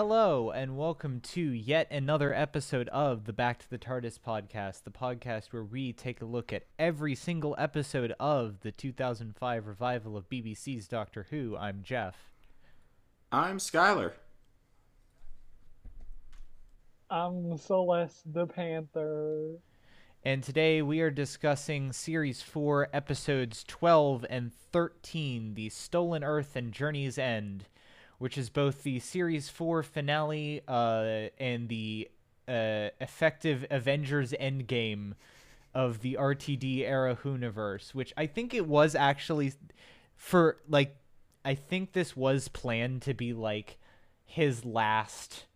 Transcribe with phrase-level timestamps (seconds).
[0.00, 4.92] Hello, and welcome to yet another episode of the Back to the TARDIS podcast, the
[4.92, 10.28] podcast where we take a look at every single episode of the 2005 revival of
[10.28, 11.56] BBC's Doctor Who.
[11.56, 12.14] I'm Jeff.
[13.32, 14.12] I'm Skylar.
[17.10, 19.56] I'm Celeste the Panther.
[20.24, 26.70] And today we are discussing Series 4, Episodes 12 and 13 The Stolen Earth and
[26.72, 27.64] Journey's End,
[28.18, 32.08] which is both the Series 4 finale uh, and the
[32.46, 35.12] uh, effective Avengers Endgame
[35.74, 39.52] of the RTD era Whoniverse, which I think it was actually
[40.16, 40.96] for, like,
[41.44, 43.78] I think this was planned to be, like,
[44.24, 45.46] his last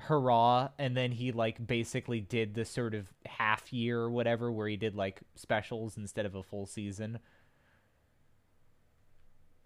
[0.00, 4.66] hurrah and then he like basically did the sort of half year or whatever where
[4.66, 7.18] he did like specials instead of a full season.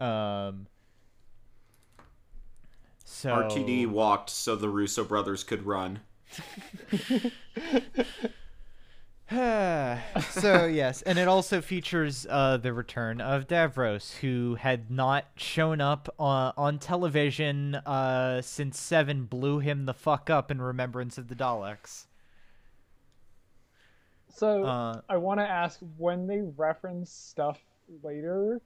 [0.01, 0.67] Um
[3.25, 6.01] so RTD walked so the Russo brothers could run.
[9.31, 15.81] so yes, and it also features uh, the return of Davros, who had not shown
[15.81, 21.29] up on, on television uh, since Seven blew him the fuck up in Remembrance of
[21.29, 22.05] the Daleks.
[24.29, 27.59] So Uh, I want to ask when they reference stuff
[28.03, 28.61] later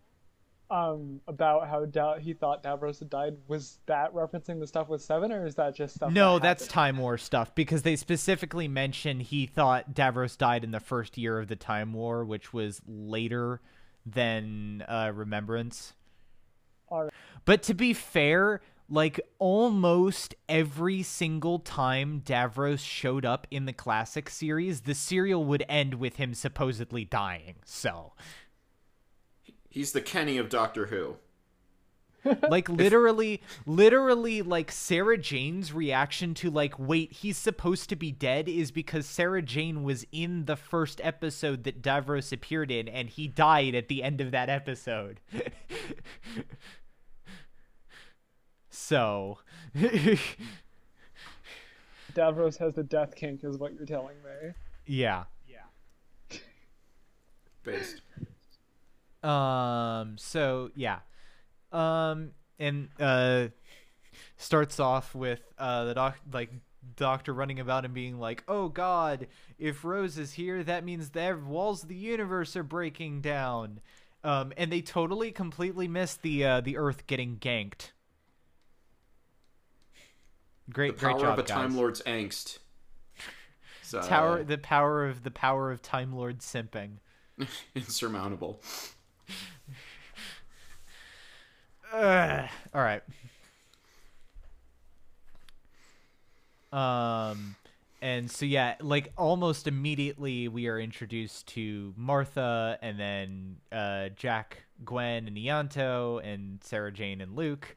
[0.70, 5.02] um, about how da- he thought Davros had died, was that referencing the stuff with
[5.02, 6.12] Seven, or is that just stuff?
[6.12, 6.66] No, that that's?
[6.66, 11.38] Time War stuff because they specifically mention he thought Davros died in the first year
[11.38, 13.60] of the Time War, which was later
[14.04, 15.94] than uh, Remembrance.
[16.90, 17.12] Alright.
[17.44, 24.30] But to be fair, like almost every single time Davros showed up in the classic
[24.30, 27.56] series, the serial would end with him supposedly dying.
[27.64, 28.12] So,
[29.78, 31.18] He's the Kenny of Doctor Who.
[32.48, 38.48] like literally literally like Sarah Jane's reaction to like wait he's supposed to be dead
[38.48, 43.28] is because Sarah Jane was in the first episode that Davros appeared in and he
[43.28, 45.20] died at the end of that episode.
[48.68, 49.38] so
[52.16, 54.54] Davros has the death kink, is what you're telling me.
[54.86, 55.26] yeah.
[55.48, 55.58] Yeah
[57.62, 58.00] based.
[59.22, 60.16] Um.
[60.18, 61.00] So yeah.
[61.72, 62.32] Um.
[62.58, 63.48] And uh,
[64.36, 66.50] starts off with uh the doc like
[66.96, 69.26] doctor running about and being like, "Oh God,
[69.58, 73.80] if Rose is here, that means the walls of the universe are breaking down."
[74.24, 74.52] Um.
[74.56, 77.92] And they totally completely missed the uh the Earth getting ganked.
[80.70, 81.76] Great, The Great, power great job, of a Time.
[81.76, 82.58] Lord's angst.
[83.82, 86.98] So, Tower, the power of the power of Time Lord simping.
[87.74, 88.60] insurmountable.
[91.92, 93.02] All right.
[96.72, 97.56] Um,
[98.00, 104.64] and so yeah, like almost immediately we are introduced to Martha, and then uh, Jack,
[104.84, 107.74] Gwen, and Ianto, and Sarah Jane and Luke.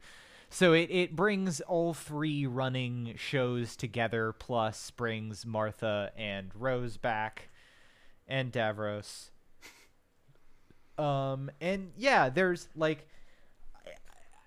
[0.50, 7.48] So it, it brings all three running shows together, plus brings Martha and Rose back,
[8.28, 9.30] and Davros.
[11.02, 13.08] Um, and yeah, there's like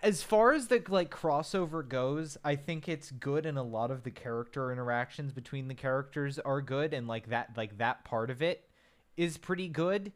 [0.02, 4.04] as far as the like crossover goes, I think it's good and a lot of
[4.04, 8.42] the character interactions between the characters are good and like that like that part of
[8.42, 8.70] it
[9.18, 10.14] is pretty good.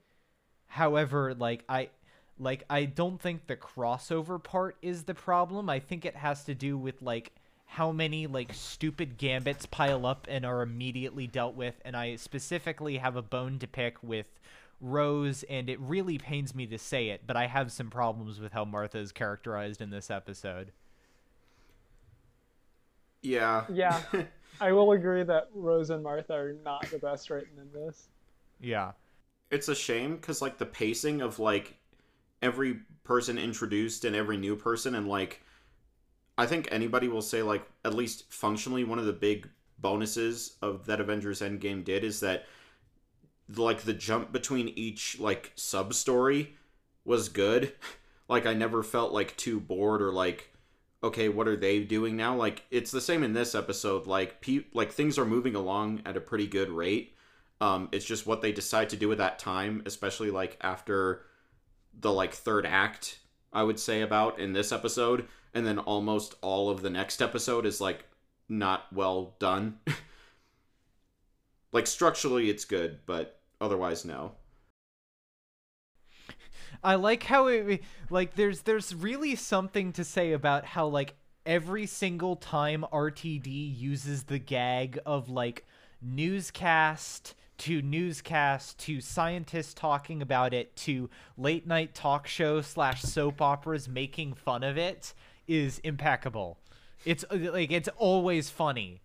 [0.67, 1.89] However, like I
[2.37, 5.69] like I don't think the crossover part is the problem.
[5.69, 7.33] I think it has to do with like
[7.65, 12.97] how many like stupid gambits pile up and are immediately dealt with and I specifically
[12.97, 14.27] have a bone to pick with
[14.81, 18.51] Rose, and it really pains me to say it, but I have some problems with
[18.53, 20.71] how Martha is characterized in this episode.
[23.21, 23.65] Yeah.
[23.69, 24.01] Yeah.
[24.61, 28.07] I will agree that Rose and Martha are not the best written in this.
[28.59, 28.91] Yeah.
[29.51, 31.77] it's a shame because like the pacing of like
[32.41, 35.41] every person introduced and every new person and like
[36.37, 39.49] i think anybody will say like at least functionally one of the big
[39.79, 42.45] bonuses of that avengers endgame did is that
[43.55, 46.55] like the jump between each like sub story
[47.05, 47.73] was good.
[48.29, 50.53] Like i never felt like too bored or like
[51.03, 52.35] okay what are they doing now?
[52.35, 54.05] Like it's the same in this episode.
[54.05, 57.15] Like pe- like things are moving along at a pretty good rate.
[57.59, 61.23] Um, it's just what they decide to do at that time, especially like after
[61.99, 63.19] the like third act,
[63.51, 67.65] I would say about in this episode, and then almost all of the next episode
[67.65, 68.05] is like
[68.47, 69.79] not well done.
[71.71, 74.31] like structurally, it's good, but otherwise, no.
[76.83, 81.15] I like how it like there's there's really something to say about how like
[81.45, 85.65] every single time RTD uses the gag of like
[86.01, 93.41] newscast to newscast to scientists talking about it to late night talk show slash soap
[93.41, 95.13] operas making fun of it
[95.47, 96.57] is impeccable.
[97.03, 99.01] It's like it's always funny.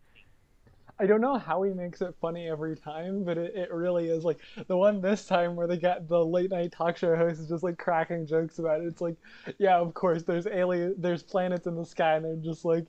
[0.98, 4.24] I don't know how he makes it funny every time, but it, it really is
[4.24, 4.38] like
[4.68, 7.64] the one this time where they got the late night talk show host is just
[7.64, 8.86] like cracking jokes about it.
[8.86, 9.16] It's like,
[9.58, 12.86] yeah, of course, there's alien, there's planets in the sky, and they're just like,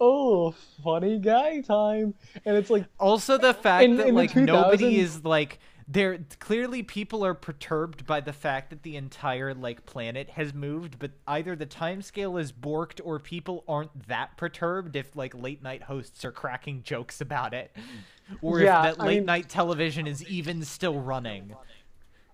[0.00, 2.14] oh, funny guy time,
[2.44, 6.18] and it's like Also, the fact In- that in like nobody is like there.
[6.38, 11.12] Clearly, people are perturbed by the fact that the entire like planet has moved, but
[11.26, 15.84] either the time scale is borked or people aren't that perturbed if like late night
[15.84, 17.74] hosts are cracking jokes about it,
[18.42, 21.54] or Yeah, if that I late mean- night television is even still running.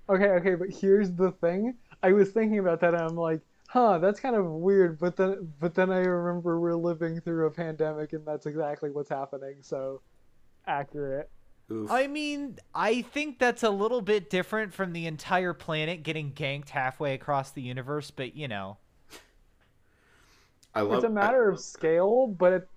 [0.09, 1.75] Okay, okay, but here's the thing.
[2.03, 5.53] I was thinking about that and I'm like, huh, that's kind of weird, but then
[5.61, 10.03] but then I remember we're living through a pandemic and that's exactly what's happening, so
[10.67, 11.31] accurate.
[11.71, 11.91] Oof.
[11.91, 16.71] I mean, I think that's a little bit different from the entire planet getting ganked
[16.71, 18.79] halfway across the universe, but you know.
[20.75, 20.97] I love.
[20.97, 22.69] It's a matter of scale, but it,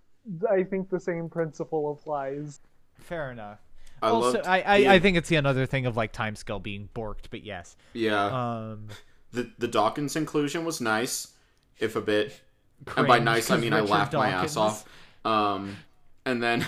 [0.49, 2.59] I think the same principle applies.
[2.95, 3.59] Fair enough.
[4.01, 6.11] I, I also, loved I, I, the- I think it's the another thing of like
[6.11, 7.75] time scale being borked, but yes.
[7.93, 8.25] yeah.
[8.25, 8.87] Um,
[9.31, 11.33] the the Dawkins inclusion was nice,
[11.79, 12.41] if a bit.
[12.97, 14.85] and by nice, I mean I Richard laughed my ass off.
[15.23, 15.77] Um,
[16.25, 16.65] and then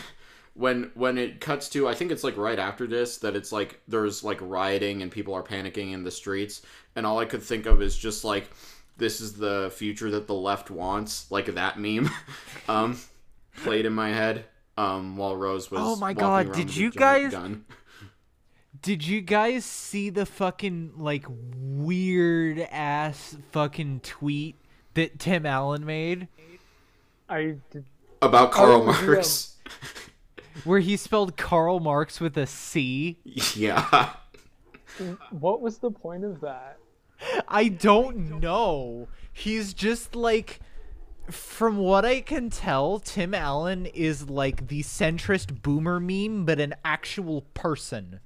[0.58, 3.80] when when it cuts to, I think it's like right after this that it's like
[3.88, 6.64] there's like rioting and people are panicking in the streets,
[6.96, 8.50] and all I could think of is just like
[8.98, 12.10] this is the future that the left wants, like that meme,
[12.68, 13.00] um,
[13.58, 14.46] played in my head.
[14.78, 17.66] Um, while Rose was Oh my walking God, around did you guys- gun.
[18.80, 24.56] Did you guys see the fucking like weird ass fucking tweet
[24.94, 26.28] that Tim Allen made
[27.28, 27.86] I did,
[28.22, 29.02] about Karl yeah.
[29.08, 29.56] Marx?
[30.64, 33.18] where he spelled Karl Marx with a C?
[33.56, 34.14] yeah.
[35.32, 36.78] what was the point of that?
[37.48, 39.08] I don't know.
[39.34, 40.60] He's just like
[41.30, 46.74] from what I can tell, Tim Allen is like the centrist boomer meme, but an
[46.86, 48.20] actual person.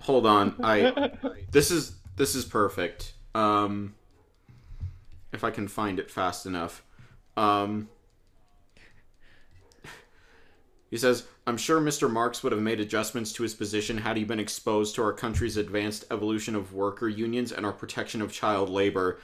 [0.00, 0.56] Hold on.
[0.62, 1.12] I
[1.50, 3.14] this is this is perfect.
[3.34, 3.94] Um
[5.32, 6.84] if I can find it fast enough.
[7.36, 7.88] Um
[10.90, 12.10] He says, I'm sure Mr.
[12.10, 15.56] Marx would have made adjustments to his position had he been exposed to our country's
[15.56, 19.18] advanced evolution of worker unions and our protection of child labor.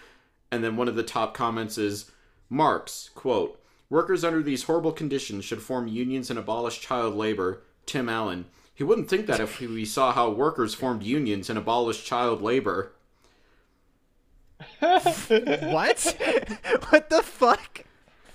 [0.50, 2.10] And then one of the top comments is
[2.48, 7.62] Marx, quote, Workers under these horrible conditions should form unions and abolish child labor.
[7.86, 8.46] Tim Allen.
[8.74, 12.92] He wouldn't think that if he saw how workers formed unions and abolished child labor.
[14.80, 16.16] What?
[16.88, 17.84] what the fuck?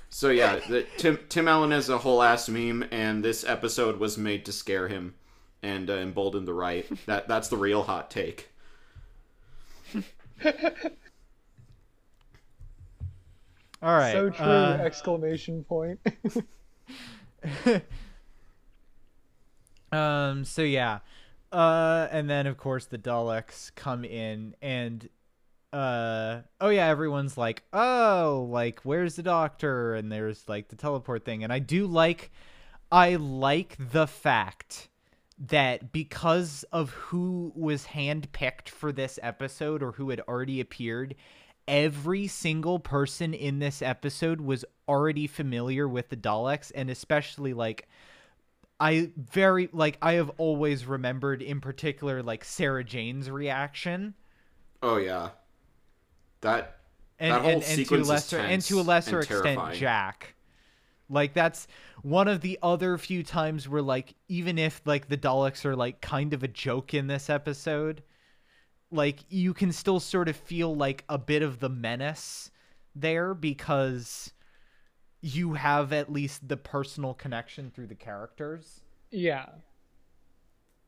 [0.10, 4.18] So yeah, the, Tim Tim Allen is a whole ass meme, and this episode was
[4.18, 5.16] made to scare him
[5.62, 6.88] and uh, embolden the right.
[7.06, 8.50] That that's the real hot take.
[13.82, 14.12] All right.
[14.12, 14.46] so true!
[14.46, 16.00] uh, exclamation point.
[19.90, 20.44] Um.
[20.44, 21.00] So yeah.
[21.52, 22.08] Uh.
[22.12, 25.08] And then of course the Daleks come in and.
[25.74, 29.96] Uh oh yeah everyone's like oh like where's the doctor?
[29.96, 31.44] And there's like the teleport thing.
[31.44, 32.32] And I do like
[32.92, 34.90] I like the fact
[35.38, 41.16] that because of who was handpicked for this episode or who had already appeared,
[41.68, 47.88] every single person in this episode was already familiar with the Daleks, and especially like
[48.80, 54.14] I very like I have always remembered in particular like Sarah Jane's reaction.
[54.82, 55.30] Oh yeah,
[56.42, 56.78] that
[57.20, 59.16] and, That whole and, and to a sequence is lesser and to a tense lesser
[59.16, 59.80] and extent terrifying.
[59.80, 60.36] Jack.
[61.10, 61.68] Like that's
[62.02, 66.02] one of the other few times where like even if like the Daleks are like
[66.02, 68.04] kind of a joke in this episode,
[68.92, 72.52] like you can still sort of feel like a bit of the menace
[72.96, 74.32] there because
[75.22, 78.82] you have at least the personal connection through the characters.
[79.12, 79.46] yeah,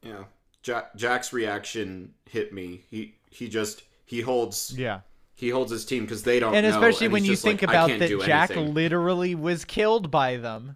[0.04, 0.26] yeah.
[0.62, 2.84] Jack, Jack's reaction hit me.
[2.90, 5.02] He he just he holds Yeah.
[5.40, 6.54] He holds his team because they don't.
[6.54, 9.66] And know, especially and when you just like, think about that Jack anything." literally was
[9.66, 10.76] killed by them.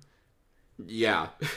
[0.86, 1.29] Yeah.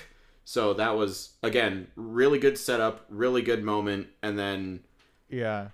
[0.49, 4.85] So that was again really good setup, really good moment, and then
[5.29, 5.71] Yeah.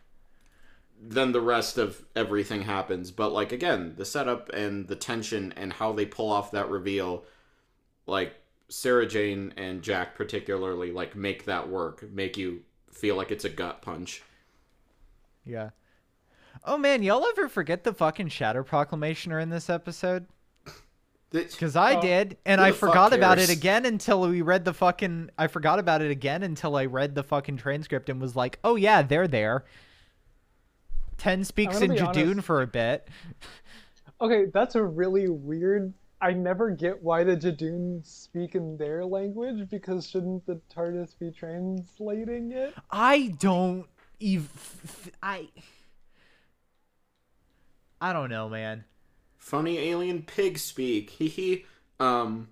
[0.98, 3.10] then the rest of everything happens.
[3.10, 7.24] But like again, the setup and the tension and how they pull off that reveal,
[8.06, 8.34] like
[8.68, 13.50] Sarah Jane and Jack particularly, like make that work, make you feel like it's a
[13.50, 14.22] gut punch.
[15.44, 15.70] Yeah.
[16.64, 20.26] Oh man, y'all ever forget the fucking Shadow Proclamation are in this episode?
[21.30, 22.00] Because I Oh.
[22.00, 25.30] did, and I forgot about it again until we read the fucking.
[25.38, 28.76] I forgot about it again until I read the fucking transcript and was like, "Oh
[28.76, 29.64] yeah, they're there."
[31.18, 33.08] Ten speaks in be Judoon for a bit.
[34.20, 35.92] Okay, that's a really weird.
[36.20, 41.32] I never get why the Judoon speak in their language because shouldn't the TARDIS be
[41.32, 42.74] translating it?
[42.90, 43.86] I don't
[44.20, 44.48] even.
[45.22, 45.48] I.
[48.02, 48.84] I don't know, man.
[49.38, 51.10] Funny alien pig speak.
[51.18, 51.64] Hee hee.
[52.00, 52.48] Um.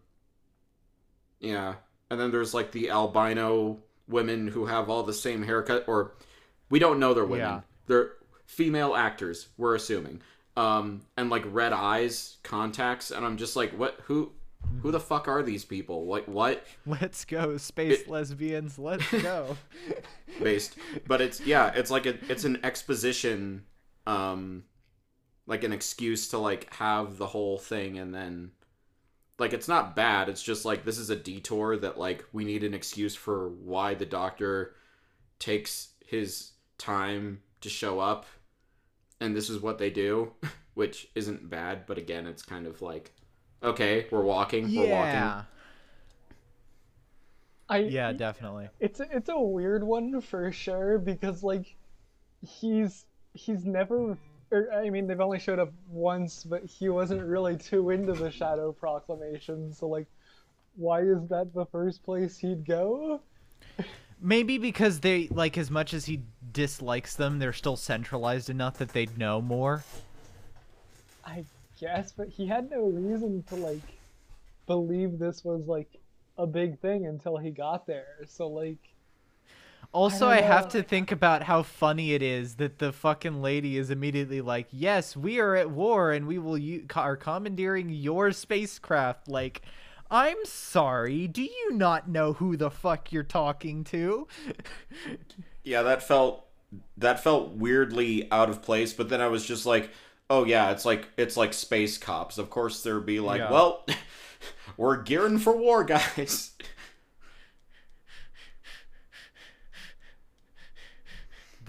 [1.40, 1.74] Yeah,
[2.10, 3.78] and then there's like the albino
[4.08, 6.12] women who have all the same haircut, or
[6.68, 7.38] we don't know they're women.
[7.46, 7.60] Yeah.
[7.86, 8.12] They're
[8.46, 9.48] female actors.
[9.56, 10.20] We're assuming.
[10.56, 13.98] Um, and like red eyes, contacts, and I'm just like, what?
[14.04, 14.32] Who?
[14.82, 16.04] Who the fuck are these people?
[16.06, 16.64] Like what?
[16.86, 18.78] Let's go, space It- lesbians.
[18.78, 19.56] Let's go.
[20.40, 20.76] based
[21.08, 23.64] but it's yeah it's like a, it's an exposition
[24.06, 24.62] um
[25.46, 28.50] like an excuse to like have the whole thing and then
[29.38, 32.62] like it's not bad it's just like this is a detour that like we need
[32.62, 34.74] an excuse for why the doctor
[35.38, 38.26] takes his time to show up
[39.20, 40.32] and this is what they do
[40.74, 43.12] which isn't bad but again it's kind of like
[43.62, 45.42] okay we're walking we're walking yeah.
[47.70, 48.68] I Yeah, definitely.
[48.80, 51.76] It's a, it's a weird one for sure because like
[52.42, 54.18] he's he's never
[54.50, 58.30] or, I mean they've only showed up once but he wasn't really too into the
[58.30, 60.06] shadow proclamation so like
[60.76, 63.20] why is that the first place he'd go?
[64.20, 68.90] Maybe because they like as much as he dislikes them, they're still centralized enough that
[68.90, 69.84] they'd know more.
[71.24, 71.44] I
[71.80, 73.98] guess but he had no reason to like
[74.66, 75.88] believe this was like
[76.36, 78.18] a big thing until he got there.
[78.26, 78.78] So like
[79.92, 83.76] Also, don't I, have to think about how funny it is that the fucking lady
[83.76, 88.30] is immediately like, "Yes, we are at war, and we will u- are commandeering your
[88.30, 89.62] spacecraft." Like,
[90.08, 94.26] I'm sorry, do you not know who the fuck you're talking to?
[95.62, 96.46] Yeah, that felt
[96.96, 99.90] that felt weirdly out of place, but then I was just like,
[100.30, 102.38] "Oh yeah, it's like it's like space cops.
[102.38, 103.50] Of course there'd be like, Yeah.
[103.50, 103.84] well,
[104.78, 106.52] we're gearing for war, guys."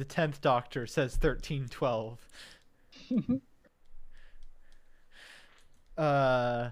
[0.02, 2.28] The tenth Doctor says thirteen twelve.
[5.96, 6.72] uh.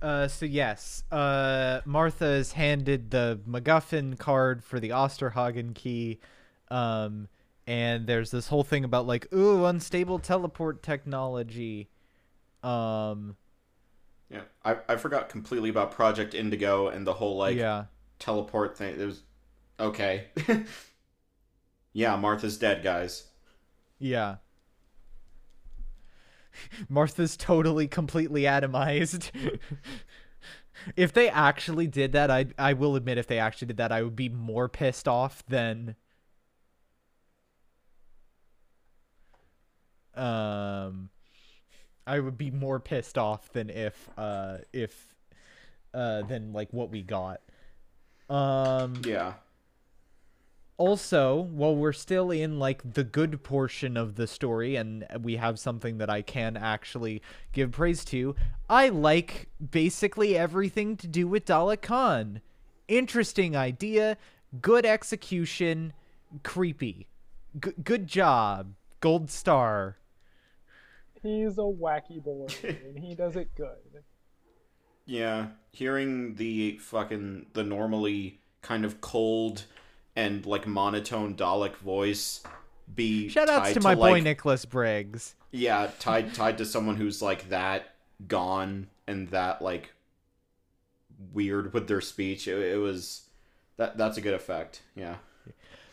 [0.00, 6.20] Uh, so yes, uh, Martha is handed the MacGuffin card for the Osterhagen key,
[6.70, 7.28] um,
[7.66, 11.90] and there's this whole thing about like, ooh, unstable teleport technology,
[12.62, 13.36] um,
[14.32, 17.84] Yeah, I I forgot completely about Project Indigo and the whole like yeah,
[18.18, 18.98] teleport thing.
[18.98, 19.22] It was
[19.78, 20.28] okay.
[21.92, 23.24] yeah, Martha's dead, guys.
[23.98, 24.36] Yeah.
[26.88, 29.30] Martha's totally completely atomized.
[30.96, 34.02] if they actually did that, I I will admit if they actually did that, I
[34.02, 35.94] would be more pissed off than
[40.14, 41.08] um
[42.06, 45.14] I would be more pissed off than if uh if
[45.94, 47.40] uh than like what we got.
[48.28, 49.34] Um Yeah.
[50.78, 55.58] also, while we're still in like the good portion of the story and we have
[55.58, 58.34] something that I can actually give praise to,
[58.68, 62.40] I like basically everything to do with Dalek Caan.
[62.88, 64.16] Interesting idea,
[64.60, 65.92] good execution,
[66.42, 67.06] creepy.
[67.62, 68.74] G- good job.
[69.00, 69.98] Gold star.
[71.22, 73.76] He's a wacky boy and he does it good.
[75.04, 79.64] Yeah, hearing the fucking the normally kind of cold
[80.14, 82.40] and like monotone Dalek voice
[82.94, 85.34] be Shout outs tied to my boy Nicholas Briggs.
[85.50, 87.96] Yeah, tied tied to someone who's like that
[88.28, 89.92] gone and that like
[91.32, 92.46] weird with their speech.
[92.46, 93.22] It, it was
[93.76, 94.82] that that's a good effect.
[94.94, 95.16] Yeah.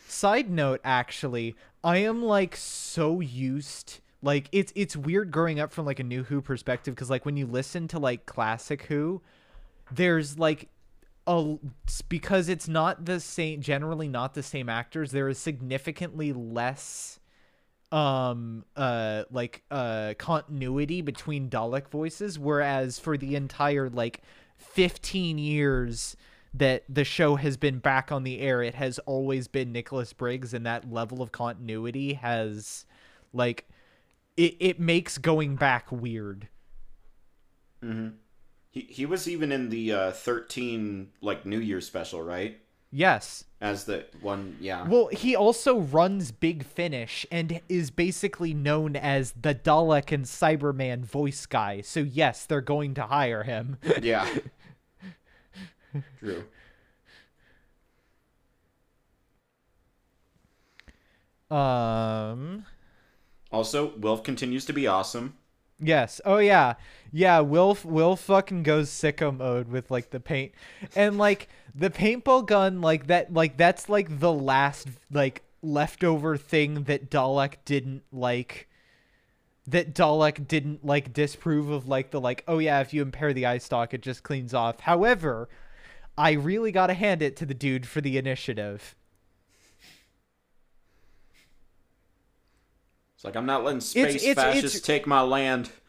[0.08, 4.00] Side note, actually, I am like so used.
[4.22, 7.38] Like it's it's weird growing up from like a new Who perspective because like when
[7.38, 9.22] you listen to like classic Who,
[9.92, 10.70] there's like
[11.26, 11.58] a
[12.10, 15.12] because it's not the same generally not the same actors.
[15.12, 17.20] There is significantly less
[17.92, 24.22] um uh like uh continuity between Dalek voices whereas for the entire like
[24.58, 26.16] 15 years
[26.54, 30.54] that the show has been back on the air it has always been Nicholas Briggs
[30.54, 32.86] and that level of continuity has
[33.34, 33.68] like
[34.40, 36.48] it it makes going back weird
[37.84, 38.10] Mm-hmm.
[38.72, 42.60] He he was even in the uh, thirteen like New Year's special, right?
[42.92, 43.46] Yes.
[43.62, 44.58] as the one.
[44.60, 44.88] Yeah.
[44.88, 51.06] Well, he also runs Big Finish and is basically known as the Dalek and Cyberman
[51.06, 51.82] voice guy.
[51.82, 53.78] So yes, they're going to hire him.
[54.02, 54.28] yeah.
[56.20, 56.44] True.
[61.52, 62.66] um
[63.52, 65.36] Also, Wilf continues to be awesome.
[65.80, 66.20] Yes.
[66.26, 66.76] Oh yeah.
[67.12, 70.52] Yeah, Will Will fucking goes sicko mode with like the paint.
[70.96, 76.84] And like the paintball gun like that like that's like the last like leftover thing
[76.84, 78.68] that Dalek didn't like
[79.68, 83.46] that Dalek didn't like disprove of like the like oh yeah if you impair the
[83.46, 84.82] eye stalk it just cleans off.
[84.82, 85.48] However,
[86.18, 88.96] I really got to hand it to the dude for the initiative.
[93.20, 95.72] It's like I'm not letting space it's- fascists it's- take my land.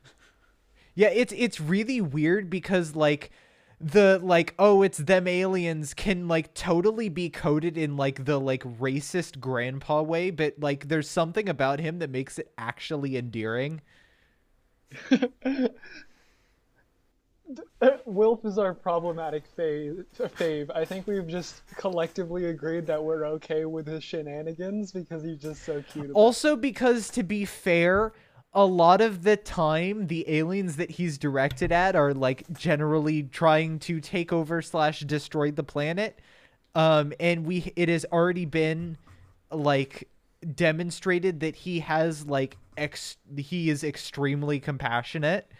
[0.96, 3.30] Yeah, it's it's really weird because like
[3.80, 8.64] the like oh it's them aliens can like totally be coded in like the like
[8.64, 13.80] racist grandpa way, but like there's something about him that makes it actually endearing.
[18.06, 20.70] Wilf is our problematic fave, fave.
[20.74, 25.64] I think we've just collectively agreed that we're okay with his shenanigans because he's just
[25.64, 26.10] so cute.
[26.12, 28.12] Also because to be fair,
[28.52, 33.78] a lot of the time the aliens that he's directed at are like generally trying
[33.80, 36.18] to take over slash destroy the planet.
[36.74, 38.96] Um and we it has already been
[39.50, 40.08] like
[40.54, 45.50] demonstrated that he has like ex he is extremely compassionate.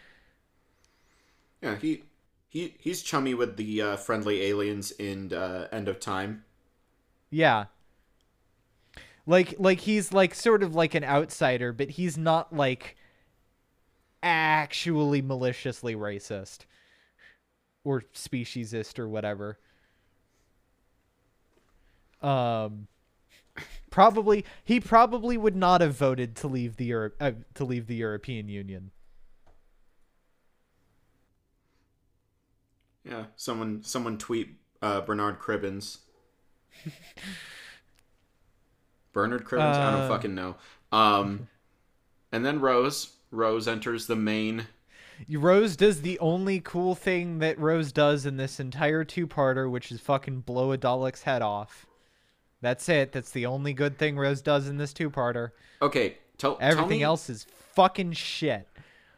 [1.63, 2.05] Yeah, he
[2.49, 6.45] he he's chummy with the uh, friendly aliens in uh, End of Time.
[7.31, 7.67] Yeah.
[9.27, 12.97] Like like he's like sort of like an outsider, but he's not like
[14.23, 16.61] actually maliciously racist
[17.85, 19.59] or speciesist or whatever.
[22.23, 22.89] Um
[23.91, 27.97] probably he probably would not have voted to leave the Europe uh, to leave the
[27.97, 28.91] European Union.
[33.05, 35.99] Yeah, someone someone tweet uh, Bernard Cribbins.
[39.13, 40.09] Bernard Cribbins, I don't Uh.
[40.09, 40.57] fucking know.
[40.93, 41.49] Um,
[42.33, 43.15] and then Rose.
[43.31, 44.67] Rose enters the main.
[45.31, 50.01] Rose does the only cool thing that Rose does in this entire two-parter, which is
[50.01, 51.87] fucking blow a Dalek's head off.
[52.63, 53.13] That's it.
[53.13, 55.51] That's the only good thing Rose does in this two-parter.
[55.83, 58.67] Okay, tell tell Everything me, else is fucking shit.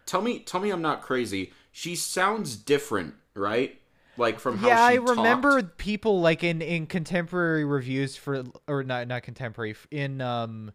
[0.06, 1.52] Tell me, tell me, I'm not crazy.
[1.70, 3.78] She sounds different, right?
[4.16, 8.82] Like from how yeah, she I remember people like in in contemporary reviews for or
[8.82, 10.72] not not contemporary in um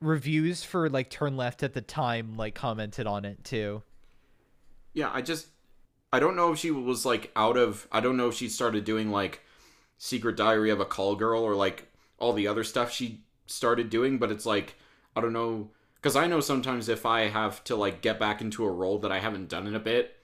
[0.00, 3.82] reviews for like Turn Left at the time like commented on it too.
[4.94, 5.48] Yeah, I just
[6.12, 8.84] I don't know if she was like out of I don't know if she started
[8.84, 9.42] doing like
[9.98, 14.16] Secret Diary of a Call Girl or like all the other stuff she started doing,
[14.18, 14.76] but it's like
[15.14, 18.64] I don't know cuz I know sometimes if I have to like get back into
[18.64, 20.16] a role that I haven't done in a bit,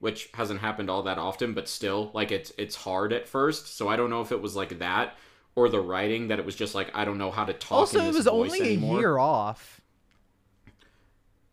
[0.00, 3.76] which hasn't happened all that often, but still like it's it's hard at first.
[3.76, 5.16] So I don't know if it was like that
[5.54, 8.00] or the writing that it was just like I don't know how to talk Also,
[8.04, 8.96] it was only anymore.
[8.96, 9.80] a year off.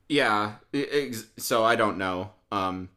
[0.09, 2.31] Yeah, ex- so I don't know.
[2.51, 2.89] Um,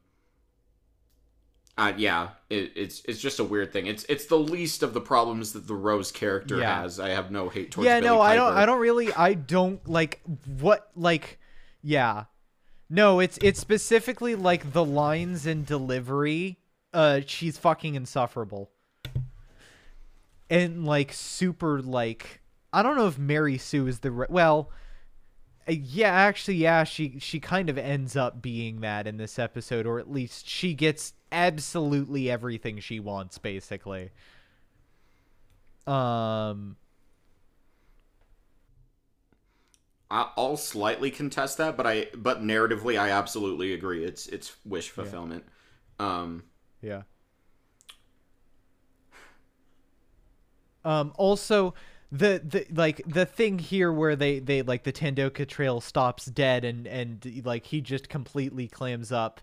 [1.77, 3.87] uh, yeah, it, it's it's just a weird thing.
[3.87, 6.81] It's it's the least of the problems that the Rose character Yeah.
[6.81, 6.99] has.
[6.99, 7.85] I have no hate towards.
[7.85, 10.21] yeah, Billie no, I don't I don't really I don't like
[10.59, 11.39] what like
[11.81, 12.25] yeah.
[12.89, 16.57] No, it's it's specifically like the lines and delivery.
[16.93, 18.71] Uh she's fucking insufferable.
[20.49, 24.71] And like super like I don't know if Mary Sue is the re- well
[25.67, 29.85] uh, yeah, actually yeah, she she kind of ends up being that in this episode
[29.85, 34.11] or at least she gets absolutely everything she wants basically.
[35.85, 36.77] Um
[39.95, 44.05] I- I'll slightly contest that, but I but narratively, I absolutely agree.
[44.05, 45.43] It's it's wish fulfillment.
[45.99, 46.43] Um,
[46.81, 47.01] Yeah.
[50.85, 51.73] Um also
[52.11, 56.63] the the like the thing here where they they like the Tandocca trail stops dead
[56.63, 59.41] and and like he just completely clams up.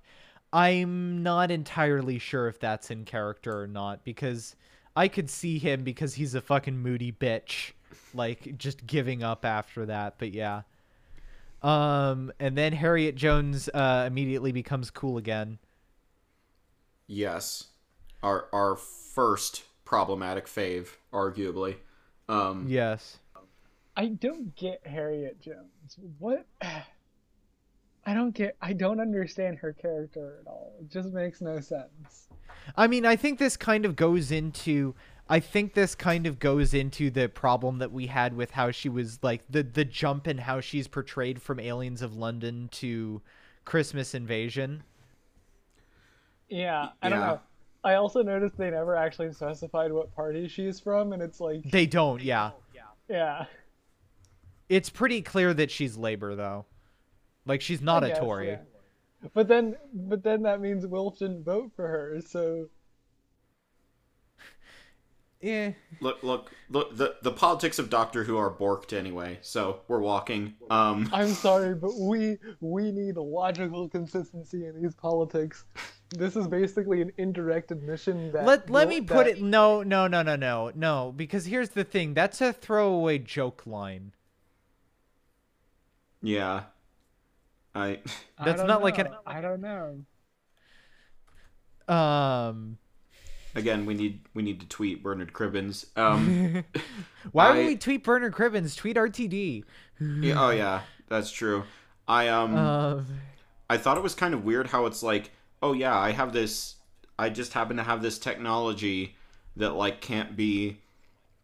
[0.53, 4.57] I'm not entirely sure if that's in character or not because
[4.97, 7.73] I could see him because he's a fucking moody bitch
[8.15, 10.63] like just giving up after that, but yeah.
[11.63, 15.59] Um and then Harriet Jones uh immediately becomes cool again.
[17.07, 17.69] yes,
[18.23, 21.77] our our first problematic fave, arguably.
[22.29, 23.19] Um, Yes.
[23.97, 25.99] I don't get Harriet Jones.
[26.19, 26.47] What?
[28.07, 28.57] I don't get.
[28.61, 30.75] I don't understand her character at all.
[30.81, 32.29] It just makes no sense.
[32.77, 34.95] I mean, I think this kind of goes into
[35.29, 38.89] I think this kind of goes into the problem that we had with how she
[38.89, 43.23] was like the the jump in how she's portrayed from Aliens of London to
[43.65, 44.83] Christmas Invasion.
[46.49, 47.41] Yeah, I don't know.
[47.83, 51.85] I also noticed they never actually specified what party she's from, and it's like, They
[51.85, 52.53] don't, yeah.
[53.09, 53.45] yeah.
[54.71, 56.65] It's pretty clear that she's labor though.
[57.47, 58.49] Like she's not I a guess, Tory.
[58.49, 58.59] yeah.
[59.35, 62.21] But then, but then that means Wilf didn't vote for her.
[62.27, 62.69] So
[65.45, 65.73] Yeah.
[66.01, 66.97] Look, look, look.
[66.97, 70.55] The the politics of Doctor Who are borked anyway, so we're walking.
[70.71, 75.67] Um, I'm sorry, but we we need logical consistency in these politics.
[76.17, 80.07] This is basically an indirect admission that Let let me put that- it no no
[80.07, 84.15] no no no no because here's the thing that's a throwaway joke line.
[86.23, 86.63] yeah,
[87.75, 88.01] I.
[88.39, 90.05] I that's don't not like an- I don't know.
[91.95, 92.79] Um
[93.55, 95.87] Again, we need we need to tweet Bernard Cribbins.
[95.97, 96.65] Um,
[97.33, 98.77] why would we tweet Bernard Cribbins?
[98.77, 99.65] Tweet RTD.
[100.01, 101.65] yeah, oh yeah, that's true.
[102.09, 102.57] I um.
[102.57, 103.07] Um
[103.71, 105.31] I thought it was kind of weird how it's like,
[105.63, 106.77] oh yeah, I have this
[107.19, 109.17] I just happen to have this technology
[109.57, 110.81] that like can't be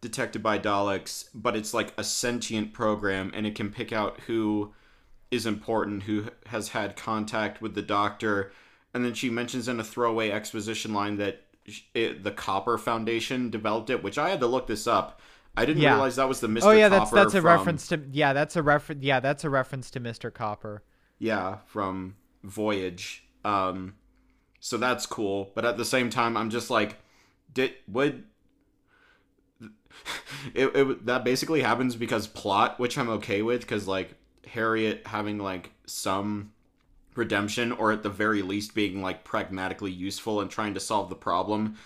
[0.00, 4.72] detected by Daleks, but it's like a sentient program and it can pick out who
[5.30, 8.52] is important, who has had contact with the doctor.
[8.92, 11.42] And then she mentions in a throwaway exposition line that
[11.94, 15.20] it, the Copper Foundation developed it, which I had to look this up.
[15.56, 15.94] I didn't Yeah.
[15.94, 16.64] realize that was the Mr.
[16.64, 19.44] Oh yeah, that's Copper that's a from- reference to yeah, that's a reference yeah, that's
[19.44, 20.32] a reference to Mr.
[20.32, 20.82] Copper.
[21.18, 23.24] Yeah, from Voyage.
[23.44, 23.94] Um,
[24.60, 25.50] so that's cool.
[25.54, 26.96] But at the same time, I'm just like,
[27.52, 28.24] did would
[30.54, 34.14] it, it that basically happens because plot, which I'm okay with, because like
[34.46, 36.52] Harriet having like some
[37.20, 41.14] redemption, or at the very least being like pragmatically useful and trying to solve the
[41.14, 41.76] problem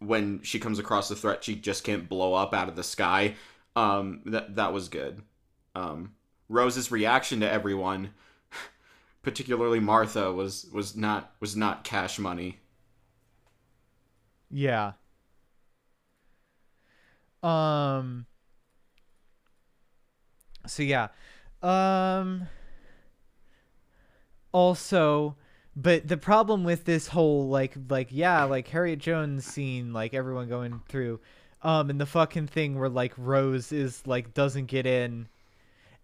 [0.00, 3.36] when she comes across a threat she just can't blow up out of the sky.
[3.76, 5.22] Um, that that was good.
[5.76, 6.14] Um,
[6.48, 8.10] Rose's reaction to everyone
[9.22, 12.58] particularly Martha was was not was not cash money.
[14.50, 14.92] Yeah.
[17.42, 18.26] Um
[20.66, 21.08] So yeah.
[21.62, 22.48] Um
[24.52, 25.36] also
[25.74, 30.48] but the problem with this whole like like yeah, like Harriet Jones scene like everyone
[30.48, 31.20] going through
[31.62, 35.28] um and the fucking thing where like Rose is like doesn't get in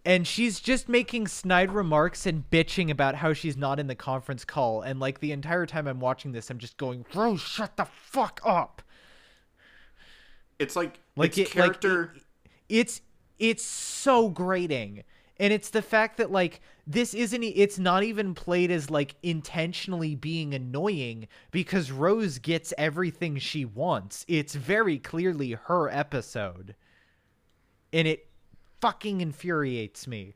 [0.05, 4.45] and she's just making snide remarks and bitching about how she's not in the conference
[4.45, 7.85] call and like the entire time I'm watching this I'm just going Rose shut the
[7.85, 8.81] fuck up
[10.57, 12.03] It's like like it's it, like, character.
[12.15, 12.23] it-
[12.69, 13.01] it's
[13.39, 15.03] it's so grating
[15.39, 20.15] and it's the fact that like this isn't it's not even played as like intentionally
[20.15, 26.75] being annoying because rose gets everything she wants it's very clearly her episode
[27.93, 28.27] and it
[28.81, 30.35] fucking infuriates me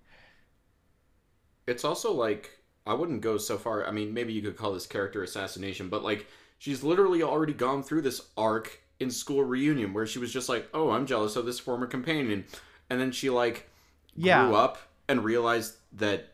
[1.68, 3.86] it's also like I wouldn't go so far.
[3.88, 7.84] I mean, maybe you could call this character assassination, but like she's literally already gone
[7.84, 11.46] through this arc in school reunion where she was just like, "Oh, I'm jealous of
[11.46, 12.46] this former companion,"
[12.90, 13.70] and then she like
[14.16, 14.40] Yeah.
[14.44, 16.34] grew up and realized that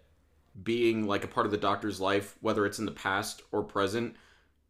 [0.63, 4.15] being like a part of the doctor's life, whether it's in the past or present,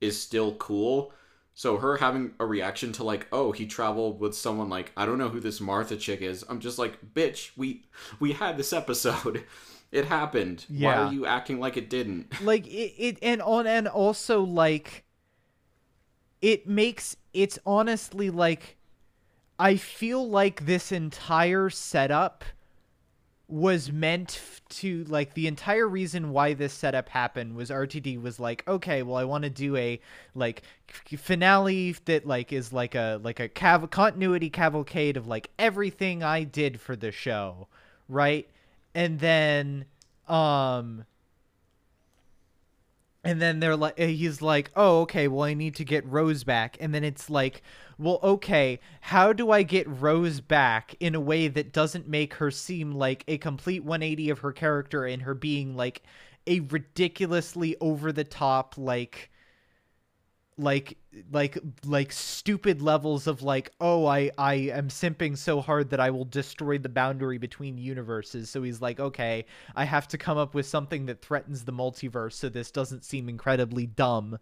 [0.02, 1.14] is still cool.
[1.54, 5.18] So her having a reaction to like, oh, he traveled with someone like I don't
[5.18, 6.44] know who this Martha chick is.
[6.48, 7.86] I'm just like, bitch, we
[8.20, 9.44] we had this episode.
[9.92, 10.68] It happened.
[10.70, 12.40] Why are you acting like it didn't?
[12.44, 15.04] like it, it and on and also like
[16.42, 18.78] it makes it's honestly like
[19.58, 22.44] i feel like this entire setup
[23.50, 28.66] was meant to like the entire reason why this setup happened was RTD was like
[28.68, 30.00] okay well I want to do a
[30.36, 30.62] like
[31.18, 36.44] finale that like is like a like a cav- continuity cavalcade of like everything I
[36.44, 37.68] did for the show
[38.08, 38.48] right?
[38.94, 39.86] And then
[40.28, 41.06] um
[43.24, 46.78] and then they're like he's like oh okay well i need to get rose back
[46.80, 47.62] and then it's like
[48.00, 52.50] well okay how do i get rose back in a way that doesn't make her
[52.50, 56.02] seem like a complete 180 of her character and her being like
[56.48, 59.30] a ridiculously over the top like
[60.60, 60.98] like
[61.32, 66.10] like like stupid levels of like oh i i am simping so hard that i
[66.10, 68.50] will destroy the boundary between universes.
[68.50, 72.34] So he's like okay i have to come up with something that threatens the multiverse
[72.34, 74.38] so this doesn't seem incredibly dumb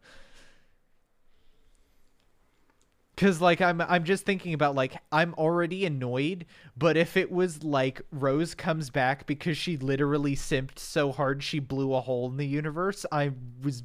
[3.17, 6.45] cuz like i'm i'm just thinking about like i'm already annoyed
[6.77, 11.59] but if it was like rose comes back because she literally simped so hard she
[11.59, 13.83] blew a hole in the universe i was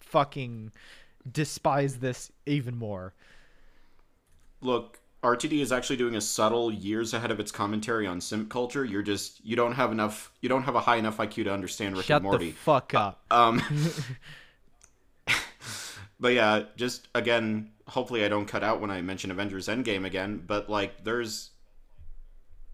[0.00, 0.72] fucking
[1.30, 3.14] despise this even more.
[4.60, 8.84] Look, RTD is actually doing a subtle years ahead of its commentary on simp culture.
[8.84, 11.96] You're just you don't have enough you don't have a high enough IQ to understand
[11.96, 12.50] Rick Shut and Morty.
[12.50, 13.22] the fuck up.
[13.30, 13.62] Um,
[16.20, 20.42] but yeah, just again, hopefully I don't cut out when I mention Avengers Endgame again.
[20.46, 21.50] But like, there's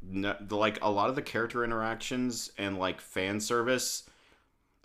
[0.03, 4.03] no, like a lot of the character interactions and like fan service.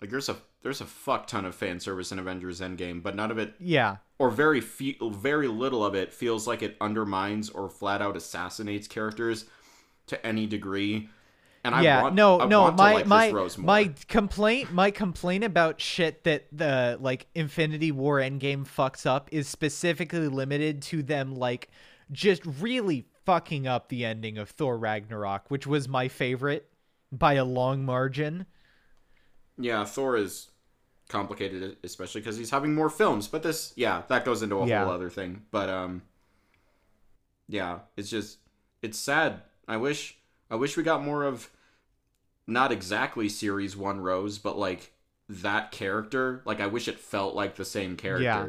[0.00, 3.30] Like there's a there's a fuck ton of fan service in Avengers Endgame, but none
[3.30, 3.96] of it yeah.
[4.18, 8.86] or very fe- very little of it feels like it undermines or flat out assassinates
[8.86, 9.46] characters
[10.06, 11.08] to any degree.
[11.64, 12.70] And I yeah, want, no, I no.
[12.72, 13.66] My like my this Rose more.
[13.66, 19.46] my complaint, my complaint about shit that the like Infinity War Endgame fucks up is
[19.48, 21.68] specifically limited to them like
[22.10, 26.68] just really fucking up the ending of Thor Ragnarok, which was my favorite
[27.12, 28.46] by a long margin.
[29.56, 30.48] Yeah, Thor is
[31.08, 33.28] complicated, especially because he's having more films.
[33.28, 34.84] But this, yeah, that goes into a Yeah.
[34.84, 35.42] whole other thing.
[35.52, 36.02] But um,
[37.48, 38.38] yeah, it's just
[38.82, 39.42] it's sad.
[39.68, 40.18] I wish
[40.52, 41.50] I wish we got more of
[42.46, 44.92] not exactly series one Rose, but like
[45.28, 46.42] that character.
[46.44, 48.22] Like I wish it felt like the same character.
[48.24, 48.48] Yeah.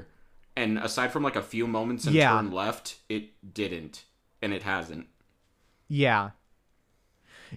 [0.61, 2.31] And aside from like a few moments in Yeah.
[2.35, 4.03] turn left, it didn't,
[4.41, 5.07] and it hasn't.
[5.87, 6.31] Yeah.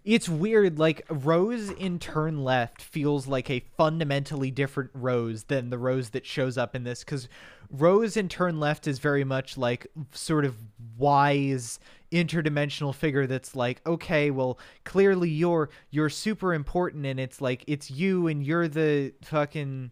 [0.06, 5.78] It's weird, like Rose in Turn Left feels like a fundamentally different Rose than the
[5.78, 7.28] Rose that shows up in this because
[7.72, 10.54] Rose in Turn Left is very much like sort of
[10.96, 11.80] wise
[12.12, 17.90] interdimensional figure that's like, okay, well, clearly you're you're super important and it's like it's
[17.90, 19.90] you and you're the fucking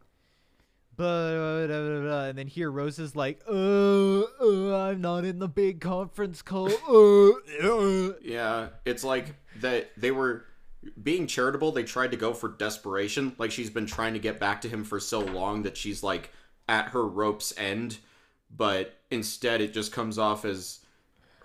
[0.97, 5.49] blah, blah, blah, and then here Rose is like, uh, uh, I'm not in the
[5.49, 6.71] big conference call.
[6.89, 8.13] Uh, uh.
[8.23, 10.45] Yeah, it's like that they were
[11.03, 11.73] being charitable.
[11.73, 13.35] They tried to go for desperation.
[13.39, 16.31] Like she's been trying to get back to him for so long that she's like
[16.69, 17.99] at her rope's end,
[18.55, 20.81] but instead it just comes off as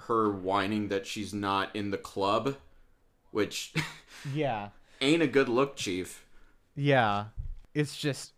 [0.07, 2.55] her whining that she's not in the club,
[3.31, 3.73] which
[4.33, 4.69] Yeah.
[5.01, 6.25] ain't a good look, Chief.
[6.75, 7.25] Yeah.
[7.73, 8.33] It's just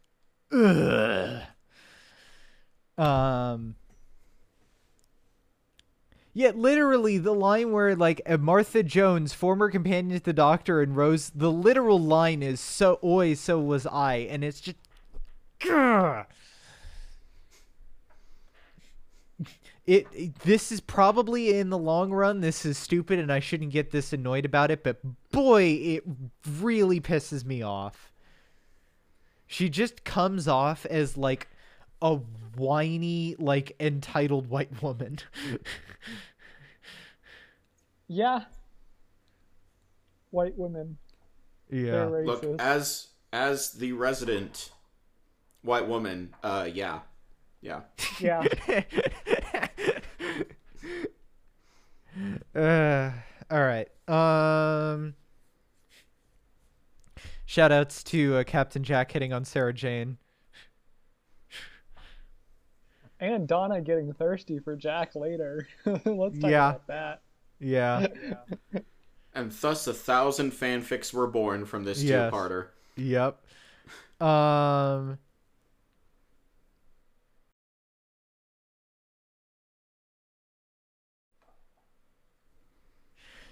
[0.52, 1.42] ugh.
[2.98, 3.76] Um
[6.34, 11.30] Yeah, literally the line where like Martha Jones, former companion to the doctor and Rose,
[11.36, 14.78] the literal line is so oi, so was I, and it's just
[15.60, 16.26] Grr.
[19.86, 23.72] It, it this is probably in the long run this is stupid and I shouldn't
[23.72, 26.04] get this annoyed about it but boy it
[26.60, 28.12] really pisses me off.
[29.48, 31.50] She just comes off as like
[32.02, 32.16] a
[32.56, 35.20] whiny like entitled white woman.
[38.08, 38.44] Yeah.
[40.32, 40.98] White women.
[41.70, 42.26] They're.
[42.26, 44.72] Look, as as the resident
[45.62, 47.00] white woman, uh yeah.
[47.62, 47.82] Yeah.
[48.20, 48.44] yeah.
[52.54, 53.12] Uh,
[53.50, 53.88] all right.
[54.10, 55.16] Um
[57.46, 60.18] Shout outs to uh, Captain Jack hitting on Sarah Jane.
[63.22, 65.68] And Donna getting thirsty for Jack later.
[65.86, 66.70] Let's talk Yeah.
[66.70, 67.22] about that.
[67.60, 68.08] Yeah.
[69.36, 72.34] And thus a thousand fanfics were born from this Yes.
[72.34, 72.68] two-parter.
[72.98, 73.40] Yep.
[74.20, 75.20] Um.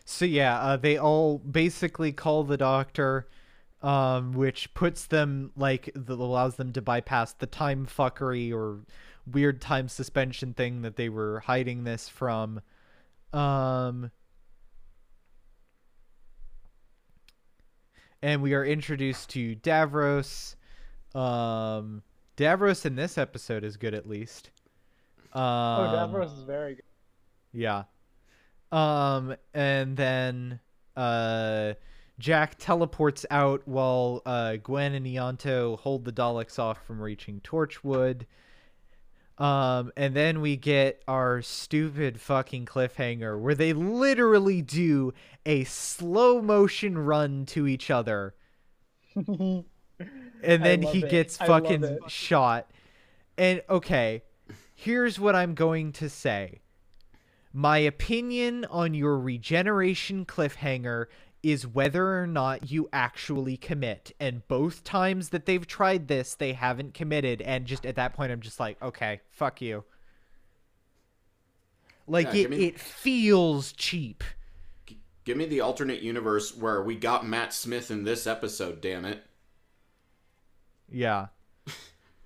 [0.06, 3.28] So yeah, uh, they all basically call the doctor,
[3.84, 8.80] um, which puts them like that allows them to bypass the time fuckery or
[9.34, 12.62] weird time suspension thing that they were hiding this from.
[13.34, 14.12] Um.
[18.22, 20.56] and we are introduced to Davros.
[21.15, 22.04] Um,
[22.38, 24.50] Davros in this episode is good, at least.
[25.34, 26.84] Um, Oh, Davros is very good.
[27.54, 27.84] Yeah.
[28.72, 30.60] Um, and then
[30.96, 31.74] uh,
[32.20, 38.26] Jack teleports out while uh, Gwen and Ianto hold the Daleks off from reaching Torchwood.
[39.39, 45.13] Um, and then we get our stupid fucking cliffhanger where they literally do
[45.45, 48.36] a slow motion run to each other.
[50.43, 51.10] And then he it.
[51.10, 52.71] gets I fucking shot.
[53.38, 54.23] And okay,
[54.73, 56.62] here's what I'm going to say.
[57.52, 61.08] My opinion on your regeneration cliffhanger
[61.41, 64.12] is whether or not you actually commit.
[64.19, 67.41] And both times that they've tried this, they haven't committed.
[67.41, 69.84] And just at that point, I'm just like, okay, fuck you.
[72.08, 74.23] Like Yeah, it, me- it feels cheap.
[75.25, 79.23] Give me the alternate universe where we got Matt Smith in this episode, damn it.
[80.91, 81.28] Yeah.
[81.65, 81.78] That'd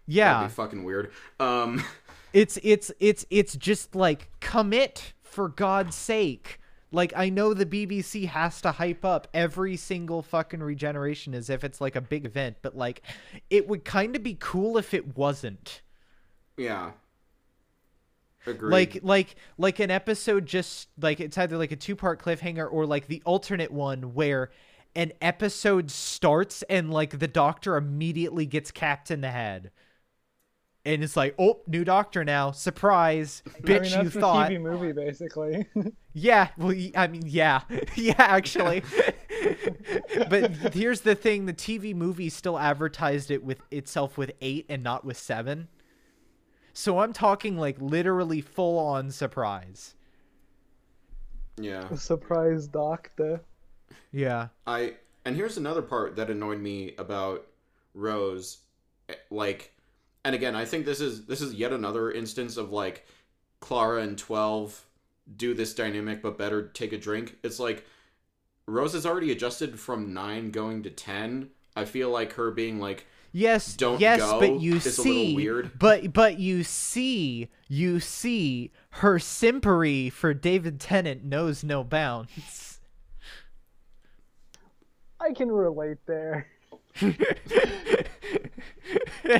[0.08, 0.43] Yeah.
[0.43, 1.12] be fucking weird.
[1.39, 1.84] Um
[2.34, 6.60] It's it's it's it's just like commit for God's sake.
[6.94, 11.64] Like I know the BBC has to hype up every single fucking regeneration as if
[11.64, 13.02] it's like a big event, but like
[13.50, 15.82] it would kind of be cool if it wasn't.
[16.56, 16.92] Yeah.
[18.46, 18.72] Agreed.
[18.72, 23.08] Like like like an episode just like it's either like a two-part cliffhanger or like
[23.08, 24.52] the alternate one where
[24.96, 29.72] an episode starts and like the doctor immediately gets capped in the head.
[30.86, 32.52] And it's like, "Oh, new doctor now.
[32.52, 33.41] Surprise.
[33.62, 35.65] Bitch, I mean, you that's the thought." TV movie, basically.
[36.15, 37.62] Yeah, well, y- I mean, yeah,
[37.96, 38.84] yeah, actually.
[40.30, 44.84] but here's the thing: the TV movie still advertised it with itself with eight and
[44.84, 45.69] not with seven.
[46.72, 49.96] So I'm talking like literally full on surprise.
[51.60, 51.93] yeah.
[51.96, 53.41] Surprise doctor.
[54.12, 54.50] Yeah.
[54.67, 57.48] I and here's another part that annoyed me about
[57.96, 58.60] Rose
[59.10, 59.73] eh, like
[60.26, 63.06] and again, I think this is this is yet another instance of like
[63.60, 64.86] Clara and 12
[65.38, 67.38] do this dynamic but better take a drink.
[67.44, 67.86] It's like
[68.68, 71.50] Rose has already adjusted from 9 going to 10.
[71.76, 73.06] I feel like her being like
[73.36, 73.76] Yes.
[73.76, 75.80] Don't yes, go but you is a see, little weird.
[75.80, 82.80] but but you see, you see her simpery for David Tennant knows no bounds.
[85.20, 86.48] I can relate there.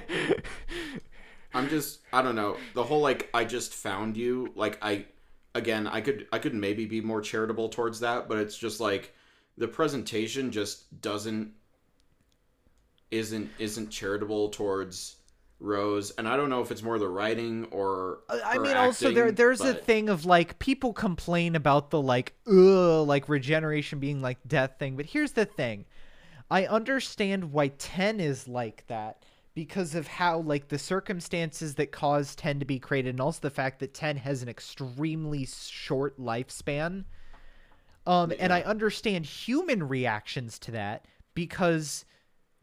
[1.54, 2.58] I'm just I don't know.
[2.74, 5.06] The whole like I just found you like I
[5.56, 9.14] again, I could I could maybe be more charitable towards that, but it's just like
[9.58, 11.54] the presentation just doesn't
[13.12, 15.18] isn't isn't charitable towards
[15.60, 19.26] Rose, and I don't know if it's more the writing or I mean, also there
[19.26, 24.22] acting, there's a thing of like people complain about the like ugh like regeneration being
[24.22, 25.86] like death thing, but here's the thing,
[26.50, 29.24] I understand why ten is like that
[29.56, 33.50] because of how like the circumstances that cause ten to be created, and also the
[33.50, 37.06] fact that ten has an extremely short lifespan.
[38.06, 42.06] Um, and I understand human reactions to that because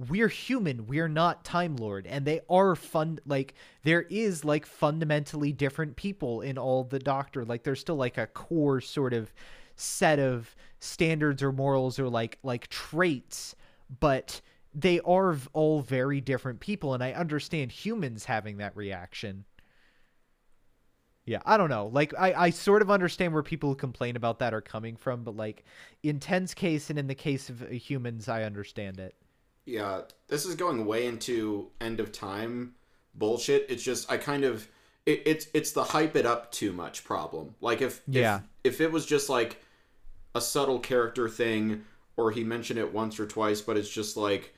[0.09, 5.53] we're human we're not time lord and they are fun like there is like fundamentally
[5.53, 9.35] different people in all the doctor like there's still like a core sort of
[9.77, 13.55] set of standards or morals or like like traits
[14.01, 14.41] but
[14.75, 19.45] they are all very different people and i understand humans having that reaction
[21.27, 24.39] yeah i don't know like i i sort of understand where people who complain about
[24.39, 25.65] that are coming from but like
[26.03, 29.15] in ten's case and in the case of uh, humans i understand it
[29.67, 32.75] Yeah, this is going way into end of time
[33.15, 33.67] bullshit.
[33.69, 34.69] It's just I kind of
[35.07, 37.55] it, it's it's the hype it up too much problem.
[37.61, 38.43] Like if Yeah.
[38.65, 39.63] if, if it was just like
[40.35, 41.85] a subtle character thing
[42.17, 44.55] or he mentioned it once or twice, but it's just like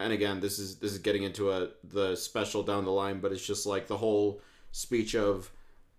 [0.00, 3.32] and again this is this is getting into a the special down the line, but
[3.32, 4.40] it's just like the whole
[4.72, 5.50] speech of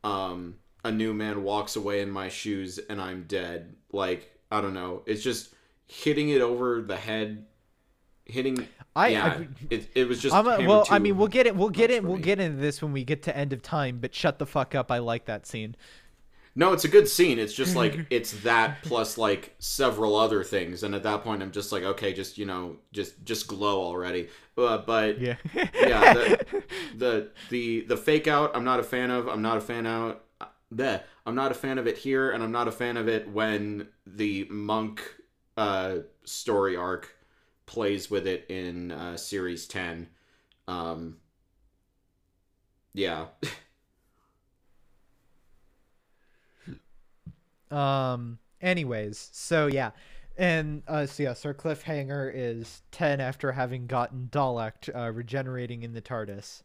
[0.03, 3.75] um a new man walks away in my shoes and I'm dead.
[3.91, 5.01] Like I don't know.
[5.05, 5.53] It's just
[5.87, 7.45] hitting it over the head
[8.25, 11.47] hitting I- yeah, I- it, it was just I'm a, well, I mean, we'll get
[11.47, 11.55] it.
[11.55, 12.03] We'll get it.
[12.03, 12.21] We'll me.
[12.21, 13.99] get into this when we get to end of time.
[13.99, 14.89] But shut the fuck up.
[14.91, 15.75] I like that scene.
[16.57, 17.37] No, it's a good scene.
[17.37, 21.51] It's just like it's that plus like several other things, and at that point, I'm
[21.51, 24.29] just like, okay, just you know, just just glow already.
[24.57, 25.35] Uh, but Yeah.
[25.81, 26.63] yeah, the,
[26.95, 29.27] the the the fake out, I'm not a fan of.
[29.27, 30.23] I'm not a fan out.
[30.73, 31.01] Bleh.
[31.25, 33.87] I'm not a fan of it here, and I'm not a fan of it when
[34.05, 35.01] the monk
[35.57, 37.15] uh, story arc
[37.65, 40.07] plays with it in uh, series ten.
[40.67, 41.17] Um,
[42.93, 43.27] yeah,
[47.71, 48.39] um.
[48.61, 49.91] Anyways, so yeah,
[50.37, 55.93] and uh, so yes, our cliffhanger is ten after having gotten Dalek uh, regenerating in
[55.93, 56.61] the TARDIS.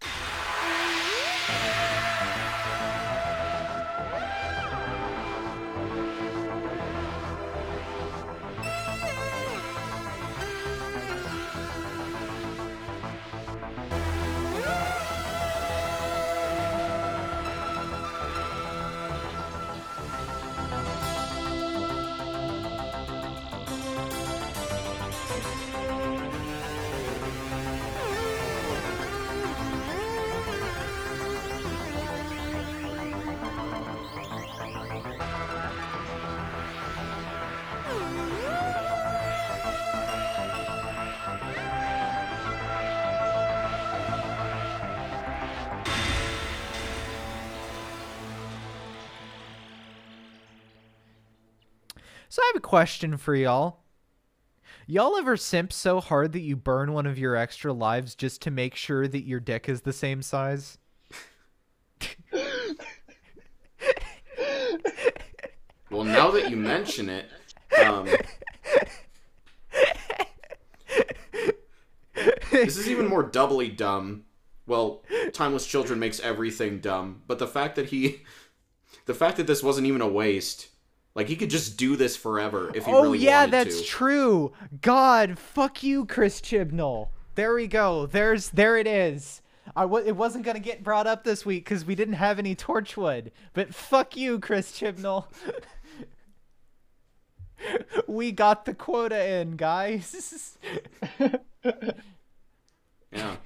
[52.71, 53.81] Question for y'all.
[54.87, 58.49] Y'all ever simp so hard that you burn one of your extra lives just to
[58.49, 60.79] make sure that your dick is the same size?
[65.91, 67.27] well, now that you mention it,
[67.85, 68.09] um,
[72.53, 74.27] this is even more doubly dumb.
[74.69, 75.03] Well,
[75.33, 78.23] Timeless Children makes everything dumb, but the fact that he,
[79.07, 80.69] the fact that this wasn't even a waste,
[81.15, 83.57] like he could just do this forever if he oh really yeah, wanted to.
[83.57, 84.53] Oh yeah, that's true.
[84.81, 87.09] God, fuck you, Chris Chibnall.
[87.35, 88.07] There we go.
[88.07, 89.43] There's there it is.
[89.77, 92.55] I w- it wasn't gonna get brought up this week because we didn't have any
[92.55, 93.31] Torchwood.
[93.53, 95.27] But fuck you, Chris Chibnall.
[98.07, 100.59] we got the quota in, guys.
[103.13, 103.37] Yeah.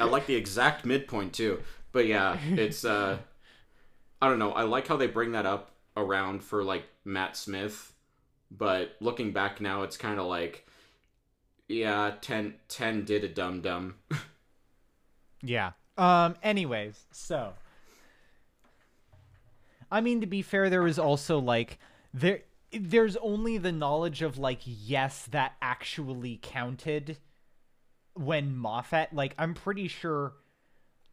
[0.00, 1.62] I like the exact midpoint too.
[1.92, 3.18] But yeah, it's uh
[4.20, 4.52] I don't know.
[4.52, 7.94] I like how they bring that up around for like Matt Smith,
[8.50, 10.66] but looking back now it's kind of like
[11.68, 13.96] yeah, 10 10 did a dum dum.
[15.42, 15.72] Yeah.
[15.96, 17.54] Um anyways, so
[19.90, 21.78] I mean to be fair there was also like
[22.12, 22.42] there
[22.72, 27.18] there's only the knowledge of like yes that actually counted
[28.14, 30.32] when Moffat like I'm pretty sure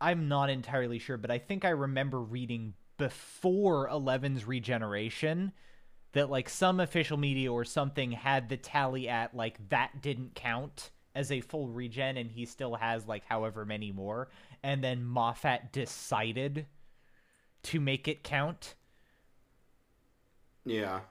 [0.02, 5.52] I'm not entirely sure but I think I remember reading before 11's regeneration
[6.14, 10.92] that like some official media or something had the tally at like that didn't count
[11.16, 14.30] as a full regen and he still has like however many more
[14.62, 16.66] and then Moffat decided
[17.64, 18.76] to make it count.
[20.66, 21.02] yeah.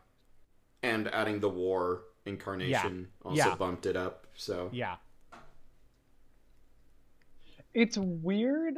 [0.83, 3.55] And adding the war incarnation also Yeah.
[3.55, 4.27] bumped it up.
[4.35, 4.97] So Yeah.
[7.75, 8.75] it's weird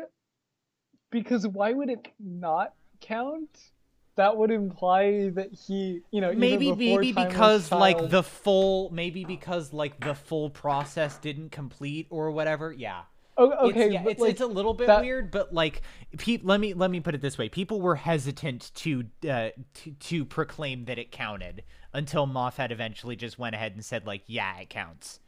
[1.11, 2.74] because why would it not
[3.05, 3.70] count?
[4.16, 9.72] That would imply that he, you know, maybe maybe because like the full maybe because
[9.72, 12.72] like the full process didn't complete or whatever.
[12.72, 13.02] Yeah.
[13.36, 15.82] Oh, okay, it's, yeah, it's, like, it's a little bit that- weird, but like,
[16.16, 19.90] pe- let me let me put it this way: people were hesitant to uh, to
[19.90, 24.59] to proclaim that it counted until Moffat eventually just went ahead and said like, yeah,
[24.59, 25.20] it counts.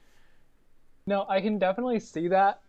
[1.06, 2.60] No, I can definitely see that.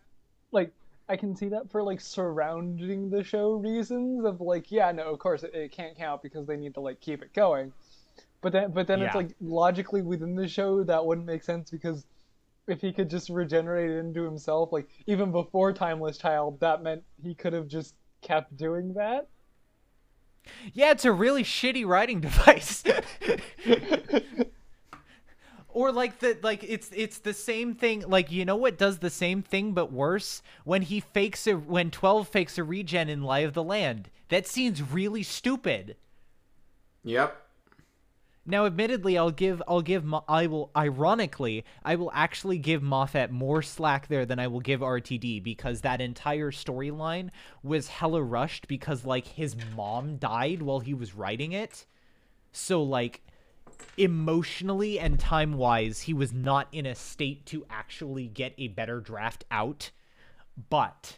[0.52, 0.72] Like,
[1.10, 5.20] I can see that for like surrounding the show reasons of like, yeah, no, of
[5.20, 7.72] course it, it can't count because they need to like keep it going.
[8.42, 12.06] But then, but then it's like logically within the show that wouldn't make sense because
[12.68, 17.34] if he could just regenerate into himself, like even before Timeless Child, that meant he
[17.34, 19.28] could have just kept doing that.
[20.74, 22.84] Yeah, it's a really shitty writing device.
[25.78, 29.12] or like the like it's it's the same thing like you know what does the
[29.12, 33.42] same thing but worse when he fakes a when 12 fakes a regen in Lie
[33.42, 34.10] of the Land.
[34.30, 35.96] That scene's really stupid.
[37.04, 37.44] Yep.
[38.44, 43.62] Now, admittedly, I'll give I'll give I will ironically I will actually give Moffat more
[43.62, 47.30] slack there than I will give RTD because that entire storyline
[47.62, 51.86] was hella rushed because like his mom died while he was writing it,
[52.52, 53.22] so like
[53.98, 59.00] emotionally and time wise he was not in a state to actually get a better
[59.00, 59.92] draft out,
[60.70, 61.18] but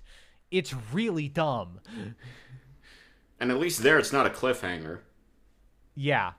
[0.52, 1.80] it's really dumb.
[3.40, 5.00] And at least there it's not a cliffhanger.
[5.96, 6.34] Yeah.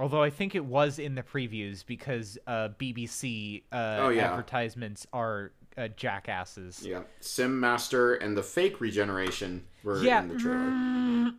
[0.00, 4.30] Although I think it was in the previews because uh, BBC uh, Oh, yeah.
[4.30, 6.82] advertisements are uh, jackasses.
[6.84, 7.02] Yeah.
[7.20, 10.22] Simm Master and the fake regeneration were Yeah.
[10.22, 11.32] in the trailer.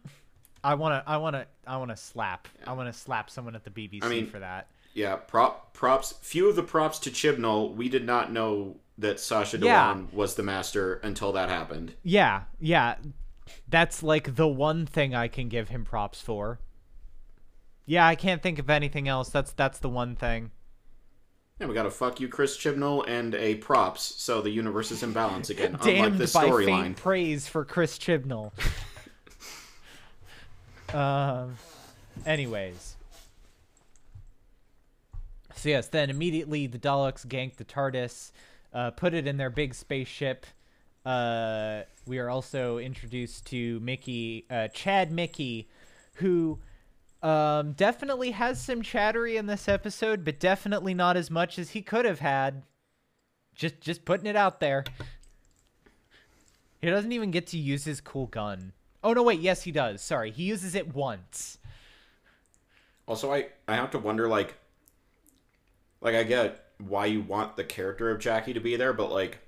[0.64, 2.47] I wanna, I wanna, I wanna slap.
[2.68, 4.68] I wanna slap someone at the BBC I mean- for that.
[4.93, 6.16] Yeah, prop props.
[6.22, 7.74] Few of the props to Chibnall.
[7.76, 9.93] We did not know that Sacha Yeah.
[9.93, 11.93] Dhawan was the master until that happened.
[12.03, 12.95] Yeah, yeah.
[13.70, 16.59] That's like the one thing I can give him props for.
[17.86, 19.29] Yeah, I can't think of anything else.
[19.29, 20.51] That's that's the one thing.
[21.59, 24.01] Yeah, we got a fuck you, Chris Chibnall, and a props.
[24.01, 25.77] So the universe is in balance again.
[25.84, 28.51] damned by faint praise for Chris Chibnall.
[30.93, 31.55] um.
[32.25, 32.95] Anyways.
[35.55, 38.32] So yes, then immediately the Daleks ganked the TARDIS,
[38.73, 40.47] uh, put it in their big spaceship.
[41.05, 45.69] Uh, we are also introduced to Mickey, uh, Chad Mickey,
[46.15, 46.59] who
[47.22, 51.82] um, definitely has some chattery in this episode, but definitely not as much as he
[51.82, 52.63] could have had.
[53.53, 54.84] Just, just putting it out there.
[56.82, 58.74] He doesn't even get to use his cool gun.
[59.03, 60.01] Oh no, wait, yes he does.
[60.01, 61.57] Sorry, he uses it once.
[63.07, 64.55] Also, I I have to wonder like,
[66.01, 69.39] like I get why you want the character of Jackie to be there, but like,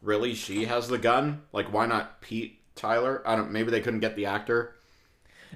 [0.00, 1.42] really, she has the gun.
[1.52, 3.22] Like, why not Pete Tyler?
[3.26, 3.50] I don't.
[3.50, 4.76] Maybe they couldn't get the actor.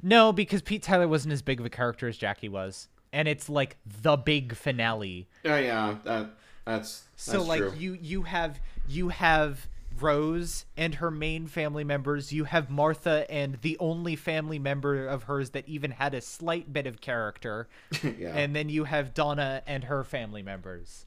[0.02, 3.48] No, because Pete Tyler wasn't as big of a character as Jackie was, and it's
[3.48, 5.28] like the big finale.
[5.42, 5.96] Yeah, yeah.
[6.04, 6.30] That
[6.64, 7.74] that's So that's like true.
[7.76, 9.68] you you have you have
[9.98, 12.32] Rose and her main family members.
[12.32, 16.72] You have Martha and the only family member of hers that even had a slight
[16.72, 17.68] bit of character.
[18.02, 18.32] yeah.
[18.34, 21.06] And then you have Donna and her family members.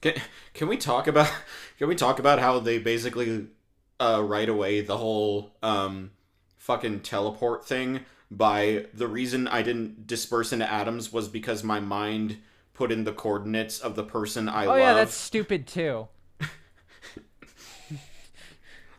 [0.00, 0.14] Can,
[0.54, 1.32] can we talk about
[1.78, 3.46] can we talk about how they basically
[4.00, 6.10] uh right away the whole um
[6.62, 8.00] fucking teleport thing
[8.30, 12.38] by the reason I didn't disperse into atoms was because my mind
[12.72, 14.78] put in the coordinates of the person I Oh love.
[14.78, 16.06] yeah, that's stupid too.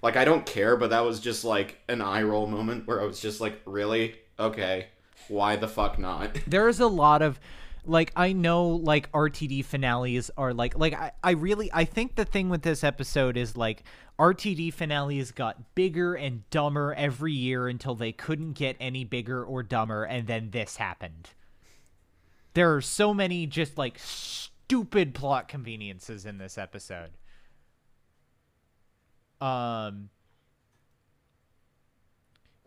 [0.02, 3.06] Like I don't care, but that was just like an eye roll moment where I
[3.06, 4.16] was just like, really?
[4.38, 4.88] Okay.
[5.30, 6.38] Why the fuck not?
[6.48, 7.40] There's a lot of
[7.86, 12.26] like I know like RTD finales are like like I, I really I think the
[12.26, 13.84] thing with this episode is like
[14.18, 19.64] RTD finales got bigger and dumber every year until they couldn't get any bigger or
[19.64, 21.32] dumber and then this happened.
[22.54, 27.12] There are so many just like stupid plot conveniences in this episode.
[29.42, 30.10] Um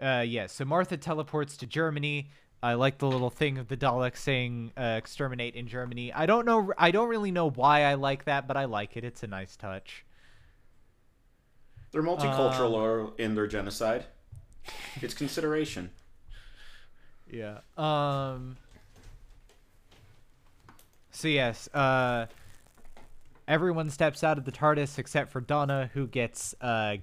[0.00, 2.30] uh yeah, so Martha teleports to Germany.
[2.62, 6.12] I like the little thing of the Daleks saying uh, "exterminate" in Germany.
[6.12, 6.72] I don't know.
[6.78, 9.04] I don't really know why I like that, but I like it.
[9.04, 10.04] It's a nice touch.
[11.92, 14.04] They're multicultural or in their genocide.
[15.00, 15.90] It's consideration.
[17.30, 17.58] Yeah.
[17.76, 18.56] Um.
[21.10, 22.26] So yes, uh,
[23.48, 26.96] everyone steps out of the TARDIS except for Donna, who gets uh,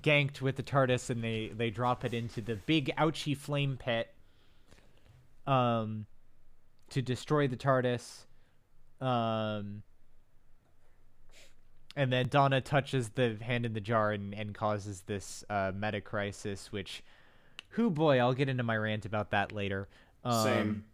[0.00, 4.11] ganked with the TARDIS, and they they drop it into the big ouchy flame pit.
[5.46, 6.06] Um,
[6.90, 8.24] to destroy the TARDIS.
[9.00, 9.82] Um.
[11.94, 16.00] And then Donna touches the hand in the jar and, and causes this uh, meta
[16.00, 17.02] crisis, which,
[17.70, 19.88] who boy, I'll get into my rant about that later.
[20.24, 20.84] Um, Same.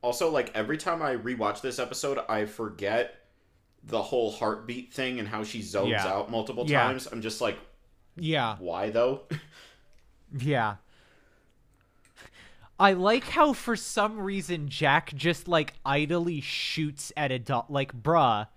[0.00, 3.16] Also, like every time I rewatch this episode, I forget
[3.84, 6.06] the whole heartbeat thing and how she zones Yeah.
[6.06, 6.82] out multiple Yeah.
[6.84, 7.06] times.
[7.12, 7.58] I'm just like,
[8.16, 9.22] Yeah, why though?
[10.38, 10.76] yeah.
[12.78, 17.72] I like how for some reason Jack just like idly shoots at a dot.
[17.72, 18.48] Like, bruh,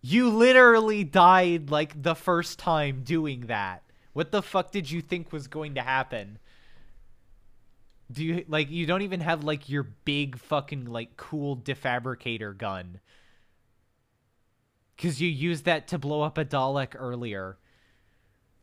[0.00, 3.82] you literally died like the first time doing that.
[4.14, 6.38] What the fuck did you think was going to happen?
[8.10, 13.00] Do you like you don't even have like your big fucking like cool defabricator gun?
[14.98, 17.58] Cuz you used that to blow up a Dalek earlier.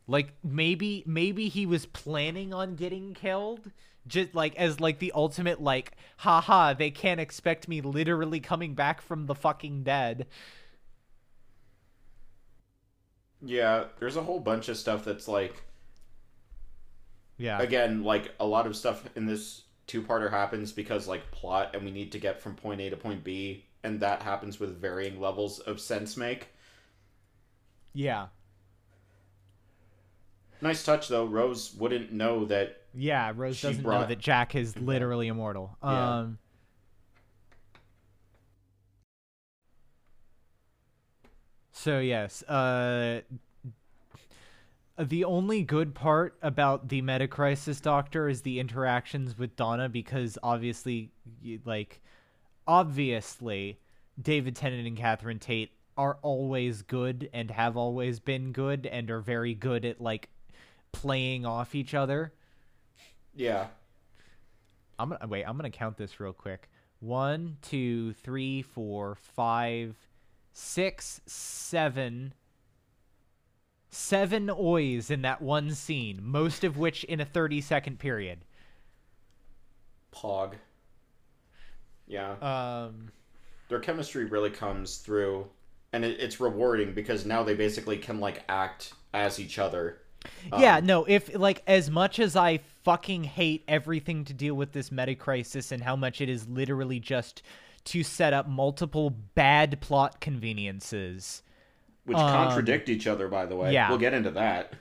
[0.06, 3.72] Like maybe maybe he was planning on getting killed
[4.06, 9.00] just like as like the ultimate like haha they can't expect me literally coming back
[9.00, 10.26] from the fucking dead.
[13.44, 15.62] yeah, there's a whole bunch of stuff that's like,
[17.36, 17.60] Yeah.
[17.60, 21.90] again, like a lot of stuff in this two-parter happens because like plot, and we
[21.90, 25.58] need to get from point A to point B, and that happens with varying levels
[25.60, 26.48] of sense make.
[27.94, 28.28] Yeah.
[30.62, 31.26] Nice touch though.
[31.26, 35.76] Rose wouldn't know that Yeah, Rose She doesn't know that Jack is literally immortal.
[35.82, 36.18] Yeah.
[36.18, 36.38] Um
[41.72, 43.22] So yes, uh
[44.98, 50.38] the only good part about the Meta Crisis Doctor is the interactions with Donna because
[50.42, 51.10] obviously
[51.64, 52.00] like
[52.66, 53.78] obviously
[54.20, 59.20] David Tennant and Catherine Tate are always good and have always been good and are
[59.20, 60.28] very good at like
[60.92, 62.32] playing off each other.
[63.34, 63.66] Yeah,
[64.98, 65.44] I'm gonna wait.
[65.44, 66.68] I'm gonna count this real quick.
[67.00, 69.96] One, two, three, four, five,
[70.52, 72.34] six, seven,
[73.90, 76.20] seven oys in that one scene.
[76.22, 78.44] Most of which in a 30 second period.
[80.14, 80.54] Pog.
[82.06, 82.34] Yeah.
[82.40, 83.10] Um.
[83.68, 85.46] their chemistry really comes through
[85.92, 90.01] and it, it's rewarding because now they basically can like act as each other
[90.58, 94.72] yeah, Um, no, if like as much as I fucking hate everything to deal with
[94.72, 97.42] this meta crisis and how much it is literally just
[97.84, 101.42] to set up multiple bad plot conveniences.
[102.04, 103.88] which um, contradict each other by the way yeah.
[103.88, 104.74] we'll get into that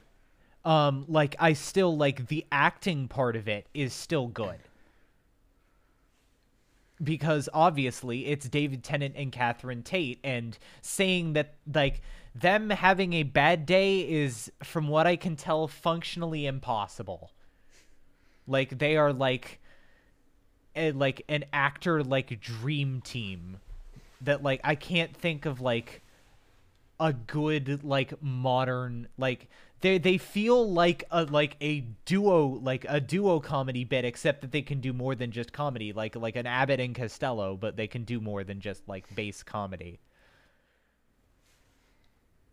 [0.66, 4.60] um like i still like the acting part of it is still good
[7.04, 12.02] because obviously it's david tennant and catherine tate and saying that like
[12.34, 17.32] them having a bad day is from what i can tell functionally impossible
[18.48, 19.60] like they are like
[20.76, 23.58] a, like an actor like dream team
[24.22, 26.02] that like i can't think of like
[27.00, 29.50] a good like modern like
[29.82, 34.52] they they feel like a like a duo like a duo comedy bit except that
[34.52, 37.88] they can do more than just comedy like like an Abbott and Costello but they
[37.88, 40.00] can do more than just like base comedy.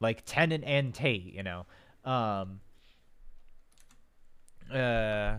[0.00, 1.66] Like Tennant and Tate, you know.
[2.04, 2.60] Um,
[4.72, 5.38] uh,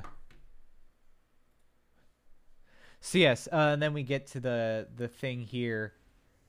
[3.02, 5.94] so yes, uh, and then we get to the the thing here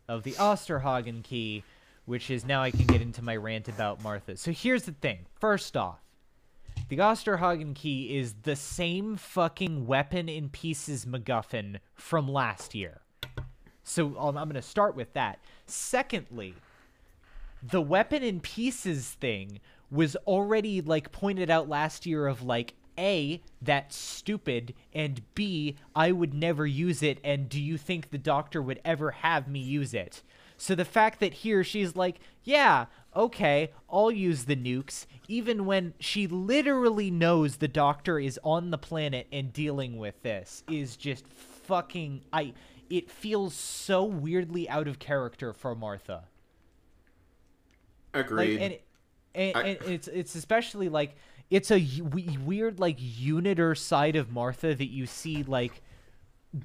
[0.08, 1.62] of the Osterhagen key,
[2.04, 4.36] which is now I can get into my rant about Martha.
[4.36, 5.26] So here's the thing.
[5.38, 6.00] First off,
[6.88, 13.00] the Osterhagen key is the same fucking weapon in pieces MacGuffin from last year.
[13.84, 15.38] So um, I'm going to start with that.
[15.66, 16.54] Secondly,
[17.62, 23.40] the weapon in pieces thing was already like pointed out last year of like a
[23.62, 28.60] that's stupid and b i would never use it and do you think the doctor
[28.60, 30.22] would ever have me use it?
[30.56, 32.86] So the fact that here she's like yeah
[33.16, 38.78] okay i'll use the nukes even when she literally knows the doctor is on the
[38.78, 42.52] planet and dealing with this is just fucking i
[42.90, 46.24] it feels so weirdly out of character for martha
[48.14, 48.60] Agreed.
[48.60, 48.70] like,
[49.34, 51.16] and, and, I- and it's it's especially like
[51.50, 51.84] it's a
[52.44, 55.82] weird like uniter side of Martha that you see like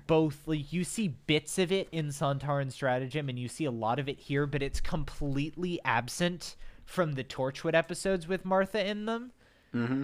[0.08, 4.00] both like you see bits of it in Sontaran stratagem and you see a lot
[4.00, 9.32] of it here, but it's completely absent from the Torchwood episodes with Martha in them.
[9.74, 10.04] mm-hmm.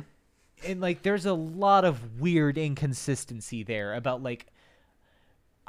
[0.66, 4.46] And like there's a lot of weird inconsistency there about like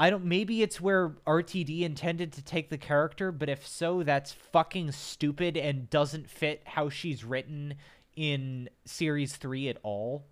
[0.02, 4.32] I don't maybe it's where RTD intended to take the character, but if so, that's
[4.32, 7.74] fucking stupid and doesn't fit how she's written
[8.16, 10.24] in series 3 at all.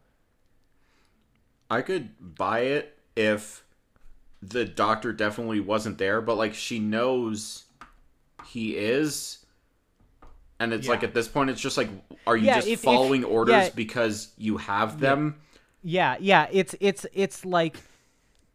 [1.70, 3.64] I could buy it if
[4.42, 7.66] the doctor definitely wasn't there, but like she knows
[8.46, 9.46] he is.
[10.58, 11.90] And it's like at this point, it's just like,
[12.26, 13.70] are you Yeah, just if- if- following orders yeah.
[13.76, 15.36] because you have them?
[15.84, 17.76] Yeah, yeah, it's it's it's like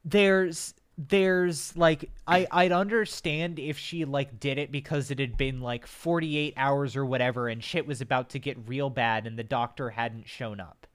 [0.03, 5.62] there's there's like I I'd understand if she like did it because it had been
[5.62, 9.43] like 48 hours or whatever and shit was about to get real bad and the
[9.43, 10.88] doctor hadn't shown up.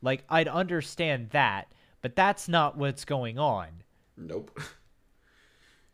[0.00, 3.68] Like I'd understand that, but that's not what's going on.
[4.16, 4.60] Nope.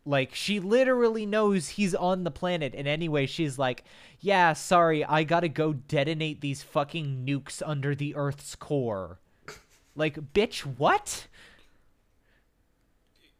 [0.07, 3.85] Like she literally knows he's on the planet and anyway she's like,
[4.20, 9.18] "Yeah, sorry, I got to go detonate these fucking nukes under the earth's core."
[9.97, 11.29] Like, bitch, what?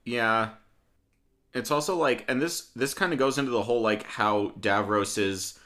[0.05, 0.50] Yeah.
[1.52, 5.18] It's also like, and this this kind of goes into the whole like how Davros
[5.18, 5.59] is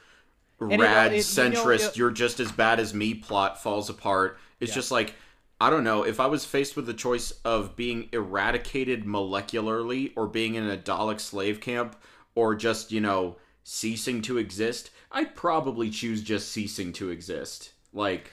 [0.61, 1.97] it- rad it- you know, centrist.
[1.97, 3.15] you're just as bad as me.
[3.15, 4.39] Plot falls apart.
[4.61, 5.15] It's just like
[5.61, 10.27] I don't know if I was faced with the choice of being eradicated molecularly or
[10.29, 11.97] being in a Dalek slave camp
[12.35, 14.91] or just you know ceasing to exist.
[15.11, 17.73] I'd probably choose just ceasing to exist.
[17.95, 18.31] Like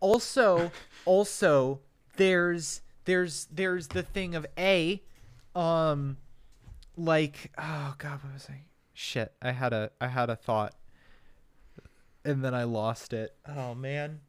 [0.00, 0.70] Also,
[1.06, 1.80] also
[2.16, 5.02] there's there's there's the thing of a
[5.54, 6.16] um
[6.96, 8.62] like oh god, what was I?
[8.94, 10.74] Shit, I had a I had a thought
[12.24, 13.34] and then I lost it.
[13.46, 14.20] Oh man.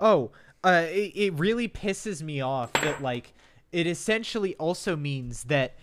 [0.00, 0.32] Oh,
[0.64, 3.34] uh, it, it really pisses me off that like
[3.70, 5.76] it essentially also means that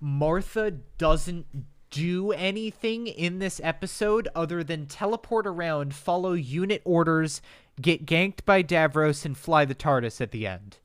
[0.00, 1.46] Martha doesn't
[1.90, 7.40] do anything in this episode other than teleport around, follow unit orders,
[7.80, 10.78] get ganked by Davros, and fly the TARDIS at the end.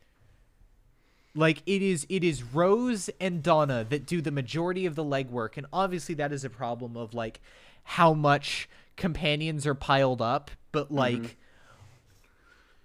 [1.34, 5.58] Like it is it is Rose and Donna that do the majority of the legwork,
[5.58, 7.40] and obviously that is a problem of like
[7.84, 10.98] how much companions are piled up, but mm-hmm.
[10.98, 11.38] like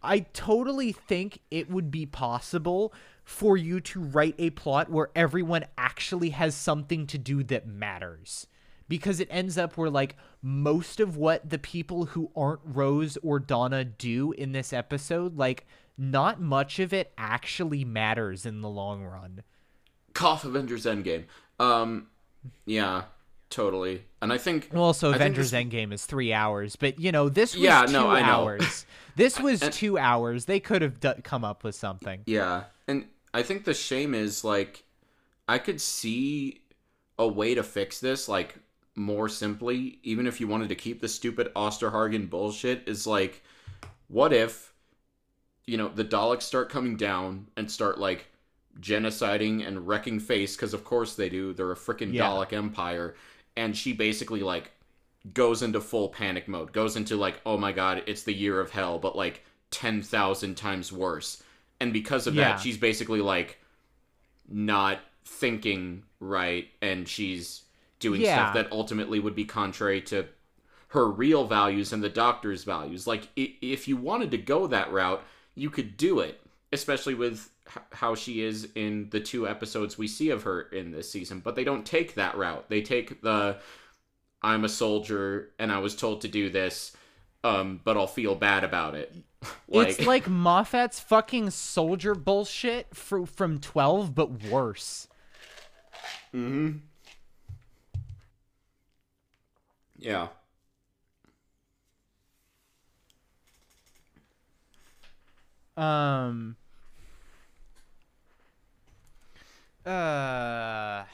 [0.03, 2.95] I totally think it would be possible
[3.25, 8.47] for you to write a plot where everyone actually has something to do that matters.
[8.89, 13.41] Because it ends up where, like, most of what the people who aren't Rose or
[13.41, 15.67] Donna do in this episode, like,
[15.99, 19.43] not much of it actually matters in the long run.
[20.15, 21.25] cough Avengers Endgame.
[21.61, 22.07] Um,
[22.65, 23.05] yeah,
[23.51, 24.05] totally.
[24.23, 27.13] And I think And also, I think Avengers this- Endgame is three hours, but you
[27.13, 28.27] know, this was Yeah, two no, I know.
[28.27, 28.87] hours.
[29.17, 30.47] this was And- two hours.
[30.47, 32.23] They could have d- come up with something.
[32.27, 34.85] Yeah, and I think the shame is like
[35.49, 36.63] I could see
[37.19, 38.57] a way to fix this like
[38.95, 42.83] more simply, even if you wanted to keep the stupid Osterhagen bullshit.
[42.89, 43.43] Is like,
[44.09, 44.73] what if
[45.67, 48.27] you know the Daleks start coming down and start like
[48.81, 51.53] genociding and wrecking face because of course they do.
[51.53, 52.25] They're a freaking Yeah.
[52.29, 53.17] Dalek empire,
[53.57, 54.73] and she basically like
[55.35, 58.71] goes into full panic mode, goes into like, oh my god, it's the year of
[58.71, 61.43] hell, but like 10,000 times worse.
[61.81, 62.53] And because of Yeah.
[62.53, 63.59] that, she's basically like
[64.49, 67.63] not thinking right and she's
[67.99, 68.37] doing Yeah.
[68.37, 70.27] stuff that ultimately would be contrary to
[70.89, 73.07] her real values and the doctor's values.
[73.07, 75.23] Like, if you wanted to go that route,
[75.57, 76.41] you could do it.
[76.73, 80.91] especially with h- how she is in the two episodes we see of her in
[80.91, 81.41] this season.
[81.41, 82.69] But they don't take that route.
[82.69, 83.59] They take the
[84.43, 86.93] I'm a soldier and I was told to do this,
[87.45, 89.15] um, but I'll feel bad about it.
[89.69, 95.09] it's like Moffat's fucking soldier bullshit fr- from 12, but worse.
[96.35, 96.79] Mm-hmm.
[99.99, 100.29] Yeah.
[105.77, 106.57] Um.
[109.85, 111.05] Uh.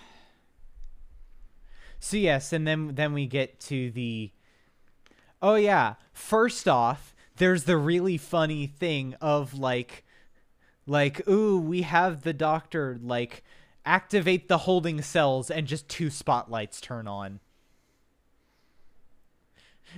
[1.99, 4.31] So yes, and then then we get to the.
[5.41, 5.95] Oh yeah!
[6.13, 10.05] First off, there's the really funny thing of like,
[10.87, 13.43] like ooh, we have the doctor like
[13.85, 17.41] activate the holding cells, and just two spotlights turn on.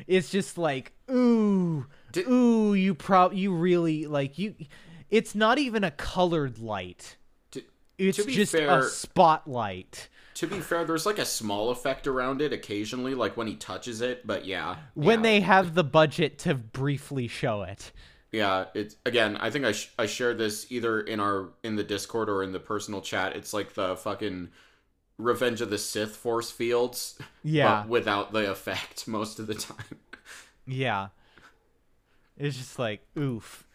[0.07, 4.55] It's just like ooh, Did- ooh, you prob you really like you.
[5.11, 7.17] It's not even a colored light.
[7.53, 7.63] To,
[7.99, 10.09] It's to just fair, a spotlight.
[10.35, 14.01] to be fair, there's like a small effect around it occasionally, like when he touches
[14.01, 14.27] it.
[14.27, 15.23] But yeah, When yeah.
[15.23, 17.93] they have the budget to briefly show it.
[18.33, 19.37] Yeah, it's again.
[19.37, 22.51] I think I sh- I shared this either in our in the Discord or in
[22.51, 23.37] the personal chat.
[23.37, 24.49] It's like the fucking
[25.19, 27.83] Revenge of the Sith force fields, Yeah.
[27.83, 30.01] but without the effect most of the time.
[30.67, 31.09] Yeah.
[32.37, 33.67] It's just like oof.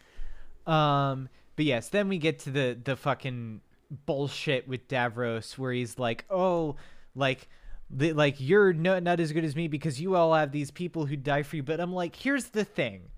[0.66, 3.60] Um but yes, then we get to the the fucking
[4.06, 6.76] bullshit with Davros where he's like, "Oh,
[7.14, 7.48] like
[7.90, 11.16] like you're no, not as good as me because you all have these people who
[11.16, 13.10] die for you." But I'm like, "Here's the thing.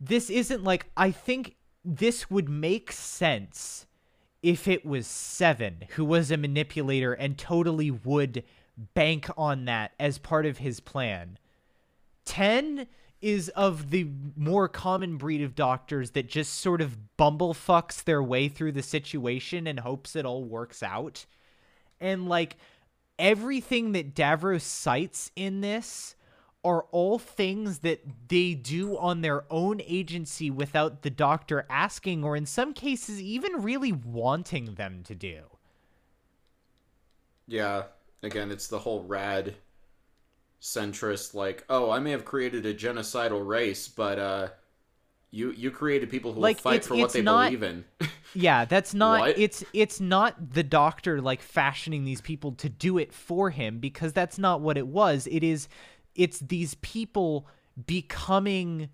[0.00, 3.86] This isn't like I think this would make sense
[4.42, 8.42] if it was 7 who was a manipulator and totally would
[8.94, 11.38] bank on that as part of his plan.
[12.24, 12.86] 10
[13.22, 18.48] is of the more common breed of doctors that just sort of bumblefucks their way
[18.48, 21.24] through the situation and hopes it all works out.
[22.00, 22.56] And like
[23.18, 26.16] everything that Davros cites in this
[26.64, 32.36] are all things that they do on their own agency without the doctor asking or
[32.36, 35.42] in some cases even really wanting them to do.
[37.46, 37.84] Yeah,
[38.22, 39.54] again, it's the whole rad
[40.62, 44.48] centrist like, oh, I may have created a genocidal race, but uh
[45.34, 47.84] you you created people who Like, will fight it's- for what they not- believe in.
[48.34, 53.12] Yeah, that's not it's it's not the doctor like fashioning these people to do it
[53.12, 55.28] for him because that's not what it was.
[55.30, 55.68] It is
[56.14, 57.46] it's these people
[57.86, 58.88] becoming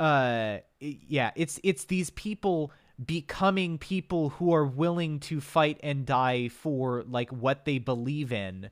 [0.00, 2.72] uh yeah, it's it's these people
[3.04, 8.70] becoming people who are willing to fight and die for like what they believe in.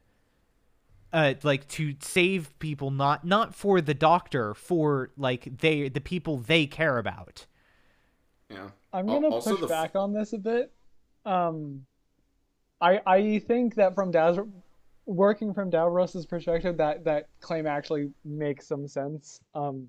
[1.13, 6.39] Uh like to save people not not for the doctor, for like they the people
[6.39, 7.47] they care about.
[8.51, 8.69] yeah.
[8.93, 10.73] I'm gonna also push the back on this a bit.
[11.25, 11.85] Um,
[12.81, 14.39] I I think that from Daz,
[15.05, 19.41] working from Davros's perspective, that that claim actually makes some sense.
[19.55, 19.89] Um,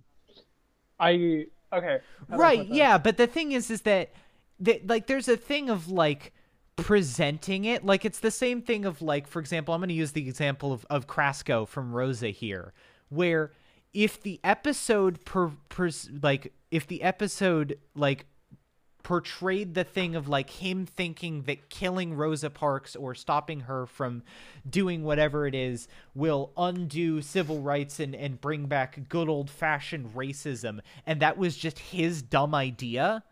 [1.00, 2.00] I okay.
[2.32, 4.12] I right yeah but the thing is is that,
[4.60, 6.34] that like there's a thing of like
[6.78, 7.86] presenting it.
[7.86, 10.72] Like it's the same thing of like for example i'm going to use the example
[10.72, 12.74] of, of Krasko from rosa here
[13.10, 13.52] where
[13.94, 15.90] if the episode per, per
[16.22, 18.26] like if the episode like
[19.04, 24.22] portrayed the thing of like him thinking that killing Rosa Parks or stopping her from
[24.70, 30.14] doing whatever it is will undo civil rights and, and bring back good old fashioned
[30.14, 33.24] racism, and that was just his dumb idea,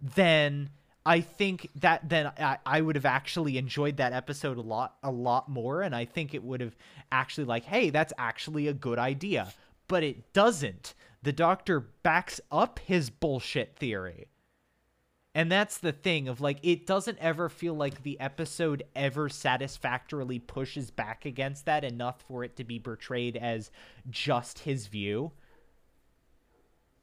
[0.00, 0.70] then
[1.06, 5.10] I think that then I, I would have actually enjoyed that episode a lot a
[5.10, 6.76] lot more, and I think it would have
[7.12, 9.52] actually like, hey, that's actually a good idea.
[9.86, 10.94] But it doesn't.
[11.22, 14.28] The doctor backs up his bullshit theory.
[15.34, 20.38] And that's the thing of like it doesn't ever feel like the episode ever satisfactorily
[20.38, 23.70] pushes back against that enough for it to be portrayed as
[24.08, 25.32] just his view.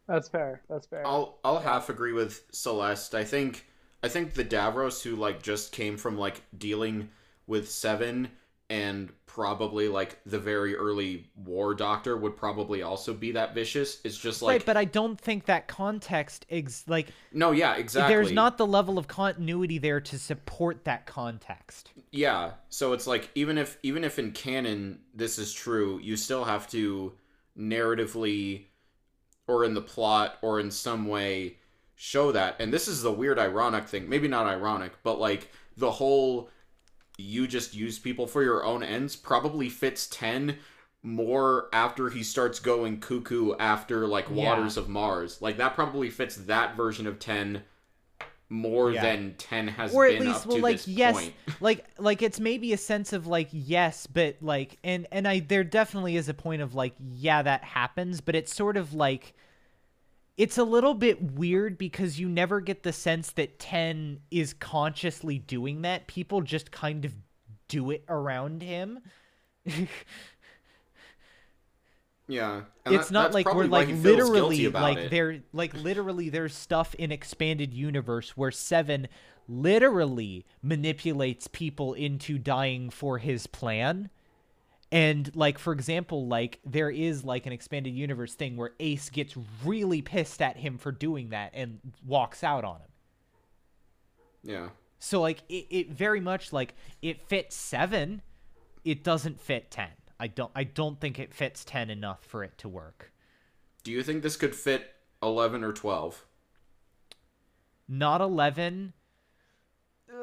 [0.07, 0.61] That's fair.
[0.69, 1.05] That's fair.
[1.05, 3.15] I'll I'll half agree with Celeste.
[3.15, 3.65] I think
[4.03, 7.09] I think the Davros who like just came from like dealing
[7.47, 8.29] with Seven
[8.69, 13.99] and probably like the very early War Doctor would probably also be that vicious.
[14.05, 18.15] It's just like right, but I don't think that context ex- like no, yeah, exactly.
[18.15, 21.91] there's not the level of continuity there to support that context.
[22.11, 26.45] Yeah, so it's like even if even if in canon this is true, you still
[26.45, 27.11] have to
[27.57, 28.65] narratively
[29.47, 31.57] or in the plot or in some way
[32.01, 32.55] show that.
[32.59, 34.09] And this is the weird ironic thing.
[34.09, 36.49] Maybe not ironic, but like the whole
[37.19, 40.57] you just use people for your own ends probably fits 10
[41.03, 44.45] more after he starts going cuckoo after like Yeah.
[44.49, 45.43] Waters of Mars.
[45.43, 47.61] Like that probably fits that version of 10
[48.49, 49.03] more Yeah.
[49.03, 51.33] than 10 has or at been least well like yes point.
[51.61, 55.63] like like it's maybe a sense of like yes but like and and i there
[55.63, 59.33] definitely is a point of like yeah that happens but it's sort of like
[60.37, 65.37] it's a little bit weird because you never get the sense that 10 is consciously
[65.37, 67.13] doing that people just kind of
[67.67, 68.99] do it around him
[72.27, 72.61] Yeah.
[72.85, 75.11] and it's that- not like we're like he feels guilty literally like it.
[75.11, 79.07] there like literally there's stuff in expanded universe where seven
[79.49, 84.09] literally manipulates people into dying for his plan
[84.91, 89.35] and like for example like there is like an expanded universe thing where ace gets
[89.63, 92.89] really pissed at him for doing that and walks out on him.
[94.43, 94.69] Yeah.
[94.99, 98.21] so like it, it very much like it fits seven.
[98.83, 99.87] It doesn't fit 10
[100.19, 103.11] i don't i don't think it fits 10 enough for it to work.
[103.83, 106.25] Do you think this could fit 11 or 12?
[107.87, 108.93] not 11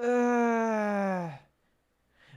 [0.03, 1.31] uh,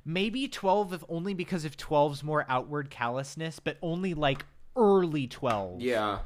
[0.06, 4.46] maybe 12 if only because of 12's more outward callousness but only like
[4.76, 6.20] early 12 Yeah.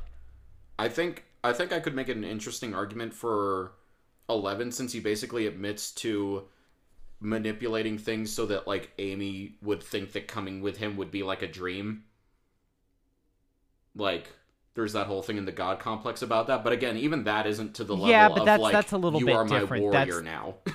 [0.80, 3.74] I think I think I could make an interesting argument for
[4.30, 6.44] 11 since he basically admits to
[7.20, 11.42] manipulating things so that like Amy would think that coming with him would be like
[11.42, 12.04] a dream.
[13.96, 14.30] Like
[14.74, 17.76] there's that whole thing in the god complex about that, but again, even that isn't
[17.76, 19.60] to the level Yeah, but of that's- like that's a little you bit are my
[19.60, 19.84] different.
[19.84, 20.56] warrior That's- now.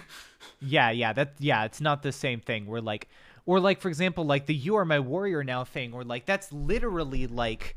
[0.60, 2.66] yeah yeah that yeah it's not the same thing.
[2.66, 3.08] We're like
[3.46, 6.52] or like for example like the you are my warrior now thing or like that's
[6.52, 7.76] literally like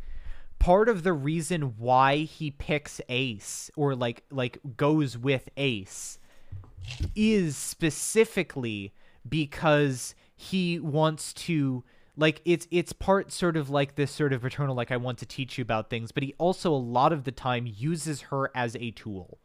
[0.60, 6.20] part of the reason why he picks ace or like like goes with ace
[7.16, 8.94] is specifically
[9.28, 11.84] because he wants to
[12.16, 15.26] like it's it's part sort of like this sort of paternal like I want to
[15.26, 18.76] teach you about things but he also a lot of the time uses her as
[18.76, 19.40] a tool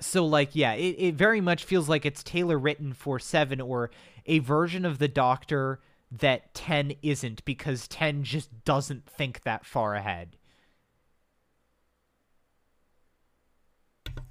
[0.00, 3.90] so like yeah it, it very much feels like it's tailor written for 7 or
[4.26, 5.80] a version of the doctor
[6.10, 10.36] that 10 isn't because 10 just doesn't think that far ahead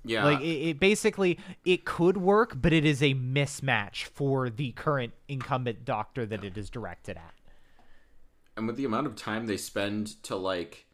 [0.04, 0.24] yeah.
[0.24, 5.14] like it, it basically it could work but it is a mismatch for the current
[5.28, 7.34] incumbent doctor that it is directed at
[8.56, 10.87] and with the amount of time they spend to like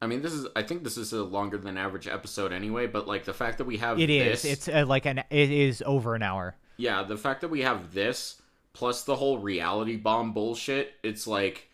[0.00, 0.46] I mean, this is.
[0.54, 2.86] I think this is a longer than average episode anyway.
[2.86, 4.42] But like the fact that we have It is.
[4.42, 7.62] this, it's uh, like an it is over an hour yeah, the fact that we
[7.62, 8.40] have this
[8.72, 10.94] plus the whole reality bomb bullshit.
[11.02, 11.70] It's like,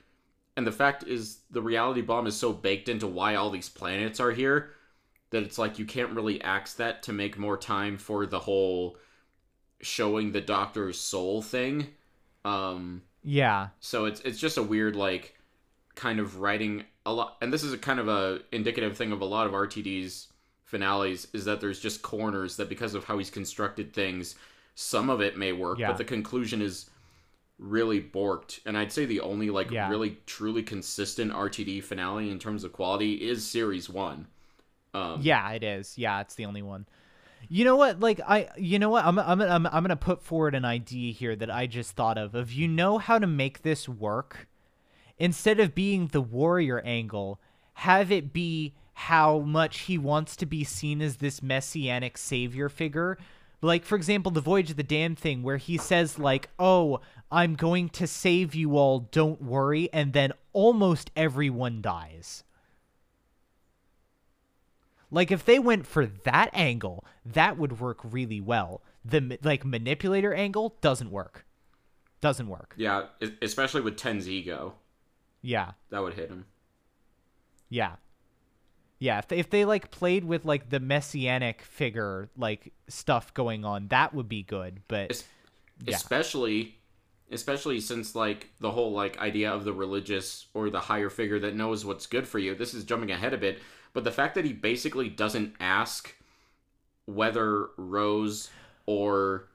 [0.57, 4.21] and the fact is, the reality bomb is so baked into why all these planets
[4.21, 4.71] are here
[5.31, 8.99] that it's like you can't really axe that to make more time for the whole
[9.81, 11.89] showing the Doctor's soul thing.
[12.45, 15.39] Um, yeah so it's it's just a weird like
[15.95, 19.21] kind of writing a lot and this is a kind of a indicative thing of
[19.21, 20.29] a lot of rtd's
[20.65, 24.35] finales is that there's just corners that because of how he's constructed things
[24.75, 25.89] some of it may work Yeah.
[25.89, 26.89] but the conclusion is
[27.59, 29.89] really borked and i'd say the only like Yeah.
[29.91, 34.27] really truly consistent rtd finale in terms of quality is series one
[34.95, 35.97] um Yeah, it is.
[35.97, 36.87] Yeah, it's the only one.
[37.49, 37.99] You know what?
[38.01, 39.05] Like I, you know what?
[39.07, 42.35] I'm, I'm, I'm, I'm gonna put forward an idea here that I just thought of.
[42.35, 44.49] Of you know how to make this work,
[45.19, 47.41] instead of being the warrior angle,
[47.75, 53.19] have it be how much he wants to be seen as this messianic savior figure.
[53.61, 57.01] Like for example, the Voyage of the Damned thing, where he says like, "Oh,
[57.31, 59.01] I'm going to save you all.
[59.11, 62.45] Don't worry," and then almost everyone dies.
[65.11, 68.83] Like if they went for that angle, that would work really well.
[69.05, 71.45] The like manipulator angle doesn't work.
[72.21, 72.75] Doesn't work.
[72.77, 73.07] yeah
[73.41, 74.75] especially with ten's ego
[75.43, 75.73] Yeah.
[75.91, 76.47] that would hit him
[77.69, 77.97] Yeah.
[78.99, 83.65] Yeah, if they, if they like played with like the messianic figure like stuff going
[83.65, 85.25] on, that would be good, but Es-
[85.85, 85.97] Yeah.
[85.97, 86.77] especially
[87.33, 91.57] especially since like the whole like idea of the religious or the higher figure that
[91.57, 93.59] knows what's good for you this is jumping ahead a bit
[93.95, 96.15] but the fact that he basically doesn't ask
[97.07, 98.51] whether rose
[98.85, 99.49] or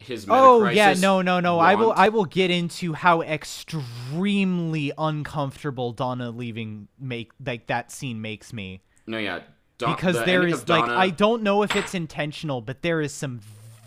[0.00, 1.58] his Oh yeah, no, no, no.
[1.58, 8.20] I will I will get into how extremely uncomfortable Donna leaving make like that scene
[8.20, 8.82] makes me.
[9.06, 9.40] no yeah
[9.78, 13.00] Don- because the there is of like I don't know if it's intentional, but there
[13.00, 13.40] is some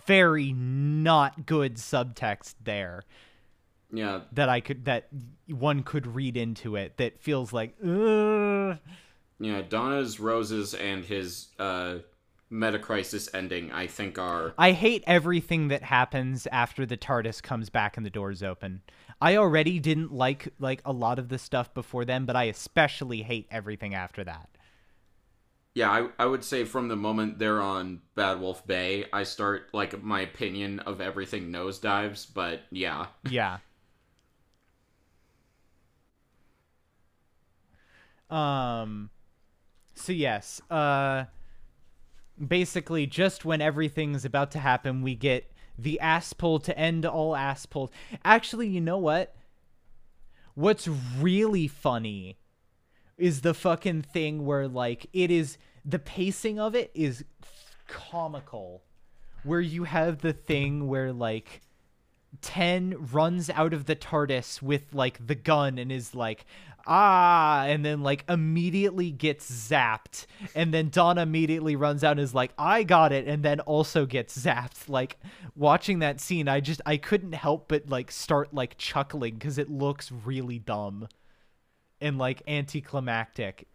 [0.06, 3.04] very not good subtext there
[3.92, 5.08] yeah that I could that
[5.48, 8.78] one could read into it that feels like Ugh.
[9.40, 12.00] yeah donna's roses and his uh
[12.54, 17.98] Metacrisis ending, I think are I hate everything that happens after the TARDIS comes back
[17.98, 18.82] and the doors open.
[19.20, 23.24] I already didn't like like a lot of the stuff before then, but I especially
[23.24, 24.50] hate everything after that.
[25.74, 29.70] Yeah, I, I would say from the moment they're on Bad Wolf Bay, I start
[29.74, 33.08] like my opinion of everything nosedives, but yeah.
[33.28, 33.58] Yeah.
[38.30, 39.10] um
[39.96, 41.26] so yes, uh
[42.46, 47.36] basically just when everything's about to happen, we get the ass pull to end all
[47.36, 47.68] ass.
[48.24, 49.36] Actually, you know what?
[50.56, 52.38] What's really funny
[53.18, 57.24] is the fucking thing where like it is the pacing of it is
[57.88, 58.84] comical
[59.44, 61.62] where you have the thing where like
[62.42, 66.46] 10 runs out of the TARDIS with like the gun and is like
[66.86, 70.26] ah and then like immediately gets zapped.
[70.56, 74.06] And then Donna immediately runs out and is like I got it and then also
[74.06, 74.90] gets zapped.
[74.90, 75.18] Like
[75.56, 79.70] watching that scene I just I couldn't help but like start like chuckling cuz it
[79.70, 81.08] looks really dumb
[82.02, 83.68] and like anticlimactic.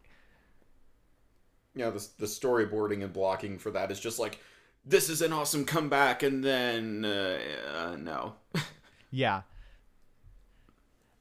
[1.74, 4.40] Yeah, the the storyboarding and blocking for that is just like
[4.84, 7.38] this is an awesome comeback and then uh,
[7.74, 8.34] uh, no.
[9.10, 9.42] Yeah.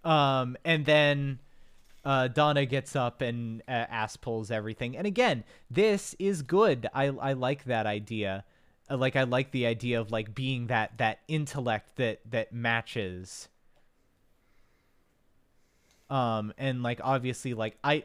[0.03, 1.39] Um, and then
[2.03, 4.95] uh, Donna gets up and uh, ass pulls everything.
[4.97, 6.87] And again, this is good.
[6.93, 8.45] I I like that idea.
[8.89, 13.49] Uh, like I like the idea of like being that that intellect that that matches.
[16.09, 18.03] Um, and like obviously, like I.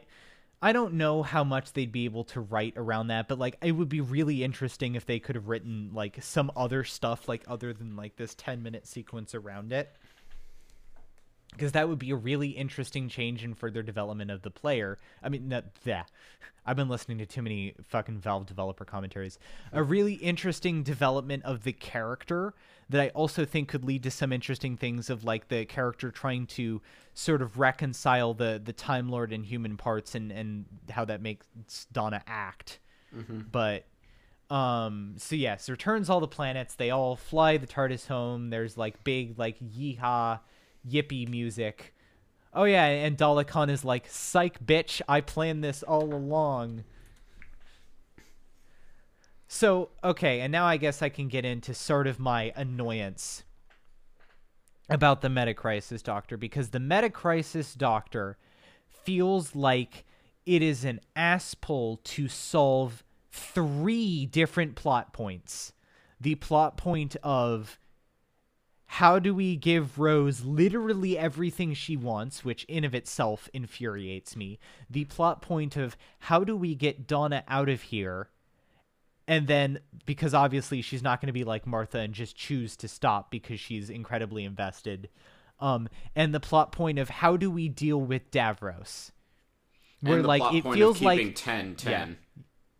[0.63, 3.73] I don't know how much they'd be able to write around that, but like it
[3.73, 7.73] would be really interesting if they could have written like some other stuff like other
[7.73, 9.93] than like this 10 minute sequence around it
[11.51, 14.97] because that would be a really interesting change in further development of the player.
[15.21, 16.03] I mean, that, yeah,
[16.65, 19.37] I've been listening to too many fucking Valve developer commentaries.
[19.71, 22.53] A really interesting development of the character
[22.89, 26.47] that I also think could lead to some interesting things of like the character trying
[26.47, 26.81] to
[27.13, 31.47] sort of reconcile the the Time Lord and human parts and and how that makes
[31.91, 32.79] Donna act.
[33.51, 33.85] But
[34.49, 36.75] um so yes, returns all the planets.
[36.75, 38.49] They all fly the TARDIS home.
[38.49, 40.39] There's like big like yeehaw
[40.87, 41.93] yippee music.
[42.53, 45.01] Oh yeah, and Dalek Caan is like, "Psych, bitch!
[45.07, 46.83] I planned this all along."
[49.55, 53.43] So okay, and now I guess I can get into sort of my annoyance
[54.89, 58.39] about the meta crisis Doctor because the meta crisis Doctor
[58.89, 60.05] feels like
[60.47, 65.73] it is an ass pull to solve three different plot points.
[66.19, 67.77] The plot point of
[68.87, 74.57] how do we give Rose literally everything she wants, which in of itself infuriates me.
[74.89, 78.29] The plot point of how do we get Donna out of here?
[79.27, 82.87] And then because obviously she's not going to be like Martha and just choose to
[82.87, 85.09] stop because she's incredibly invested.
[85.59, 89.11] Um and the plot point of how do we deal with Davros?
[90.01, 92.17] Where like it feels like 10 10.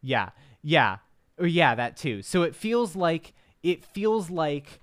[0.01, 0.29] yeah,
[0.61, 0.97] yeah,
[1.37, 2.21] or yeah, that too.
[2.21, 4.81] So it feels like it feels like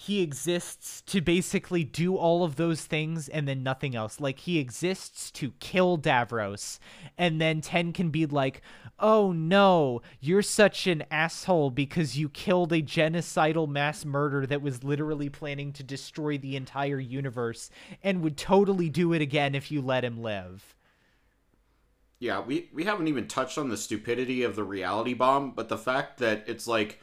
[0.00, 4.20] he exists to basically do all of those things and then nothing else.
[4.20, 6.78] Like he exists to kill Davros,
[7.18, 8.62] and then Ten can be like,
[9.00, 14.84] "Oh no, you're such an asshole because you killed a genocidal mass murder that was
[14.84, 17.68] literally planning to destroy the entire universe
[18.00, 20.76] and would totally do it again if you let him live."
[22.20, 25.76] Yeah, we we haven't even touched on the stupidity of the reality bomb, but the
[25.76, 27.00] fact that it's like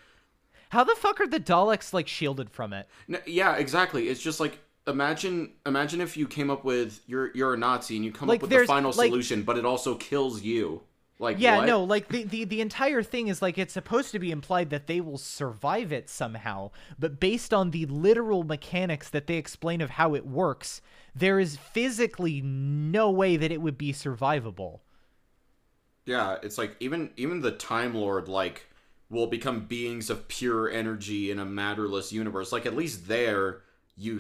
[0.76, 2.88] How the fuck are the Daleks like shielded from it?
[3.10, 4.10] N- yeah, exactly.
[4.10, 8.04] It's just like imagine imagine if you came up with you're you're a Nazi and
[8.04, 10.82] you come Like, up with the final like- solution, but it also kills you.
[11.18, 11.68] Like Yeah, what?
[11.68, 14.88] no, like the, the the entire thing is like it's supposed to be implied that
[14.88, 19.92] they will survive it somehow, but based on the literal mechanics that they explain of
[19.92, 20.82] how it works,
[21.16, 24.82] there is physically no way that it would be survivable.
[26.06, 28.68] Yeah, it's like even even the Time Lord like
[29.10, 32.52] will become beings of pure energy in a matterless universe.
[32.52, 33.62] Like at least there
[33.98, 34.20] you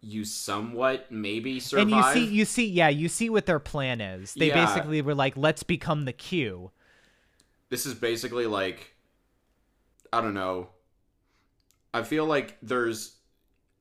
[0.00, 1.86] you somewhat maybe survive.
[1.86, 4.34] And you see you see yeah, you see what their plan is.
[4.34, 4.66] They Yeah.
[4.66, 6.70] basically were like let's become the Q.
[7.68, 8.94] this is basically like
[10.12, 10.68] I don't know.
[11.94, 13.16] I feel like there's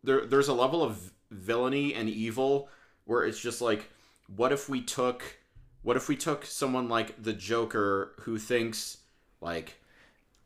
[0.04, 2.70] there there's a level of villainy and evil
[3.06, 3.89] where it's just like
[4.36, 5.24] what if we took
[5.82, 8.98] what if we took someone like the Joker who thinks
[9.41, 9.82] like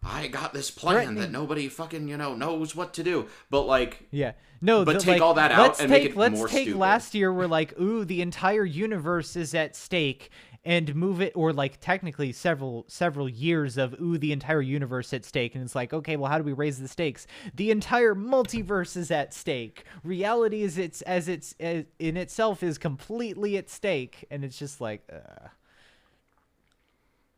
[0.02, 4.08] I got this plan that nobody fucking you know knows what to do, but like
[4.12, 4.34] Yeah.
[4.62, 6.64] No, But the- take like, all that out and take, make it let's more take
[6.64, 6.80] stupid.
[6.80, 10.32] last year we're like, ooh, the entire universe is at stake,
[10.66, 15.24] and move it or like technically several several years of ooh the entire universe at
[15.24, 17.26] stake and it's like okay well how do we raise the stakes
[17.56, 22.78] the entire multiverse is at stake reality is it's as it's as, in itself is
[22.78, 25.48] completely at stake and it's just like uh.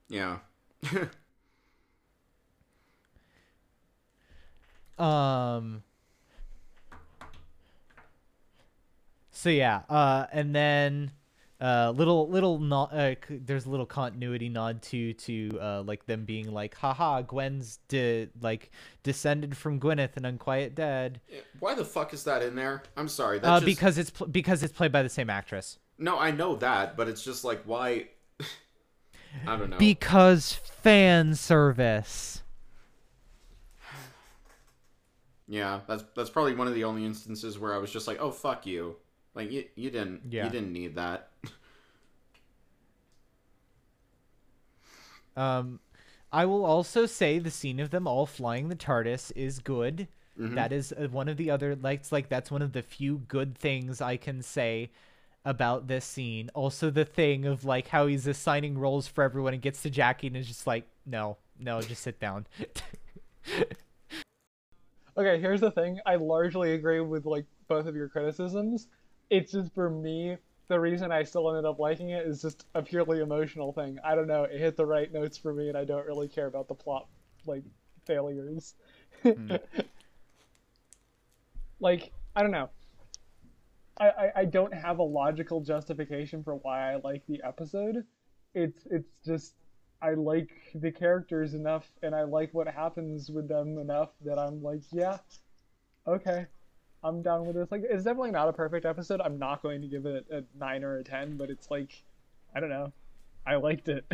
[0.10, 0.40] Yeah.
[4.98, 5.84] Um.
[9.32, 11.12] So yeah, uh, and then
[11.62, 12.94] uh, little little nod.
[12.94, 17.22] Uh, c- there's a little continuity nod to to uh, like them being like, haha,
[17.22, 18.72] Gwen's de- like
[19.04, 21.22] descended from Gwyneth and Unquiet Dead.
[21.60, 22.84] Why the fuck is that in there?
[22.98, 23.40] I'm sorry.
[23.40, 23.66] That Uh, just...
[23.66, 25.78] because it's pl- because it's played by the same actress.
[26.00, 28.08] No, I know that, but it's just like why
[29.48, 29.78] I don't know.
[29.78, 32.42] Because fan service.
[35.52, 38.32] Yeah, that's that's probably one of the only instances where I was just like, "Oh
[38.32, 38.96] fuck you."
[39.36, 40.46] Like you you didn't Yeah.
[40.46, 41.30] you didn't need that.
[45.38, 45.80] Um,
[46.32, 50.10] I will also say the scene of them all flying the TARDIS is good.
[50.38, 50.56] Mhm.
[50.56, 53.58] That is uh, one of the other like like that's one of the few good
[53.58, 54.92] things I can say
[55.46, 56.50] about this scene.
[56.54, 60.28] Also, the thing of like how he's assigning roles for everyone and gets to Jackie
[60.28, 62.46] and is just like, no, no, just sit down.
[65.18, 66.00] Okay, here's the thing.
[66.06, 68.88] I largely agree with like both of your criticisms.
[69.30, 70.38] It's just for me,
[70.68, 73.98] the reason I still ended up liking it is just a purely emotional thing.
[74.06, 74.44] I don't know.
[74.44, 77.08] It hit the right notes for me, and I don't really care about the plot
[77.46, 77.64] like
[78.06, 78.76] failures.
[79.24, 79.56] Hmm.
[81.82, 82.70] like I don't know.
[83.98, 88.06] I, I I don't have a logical justification for why I like the episode.
[88.54, 89.56] It's it's just
[90.02, 94.64] I like the characters enough and I like what happens with them enough that I'm
[94.64, 95.18] like, yeah,
[96.08, 96.48] okay,
[97.04, 97.72] I'm down with this.
[97.72, 99.22] Like, it's definitely not a perfect episode.
[99.22, 102.04] I'm not going to give it a nine or a ten, but it's like,
[102.56, 102.92] I don't know,
[103.46, 104.06] I liked it.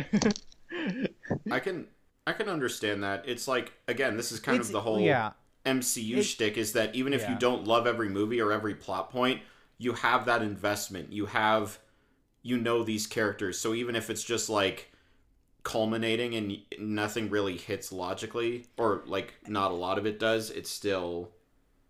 [1.50, 1.86] I can
[2.26, 3.24] I can understand that.
[3.26, 5.32] It's like again, this is kind It's- of the whole yeah.
[5.64, 9.10] MCU It- shtick is that even if you don't love every movie or every plot
[9.10, 9.40] point,
[9.78, 11.12] you have that investment.
[11.12, 11.78] You have
[12.42, 13.58] you know these characters.
[13.58, 14.87] So even if it's just like
[15.68, 20.70] culminating and nothing really hits logically or like not a lot of it does, it's
[20.70, 21.30] still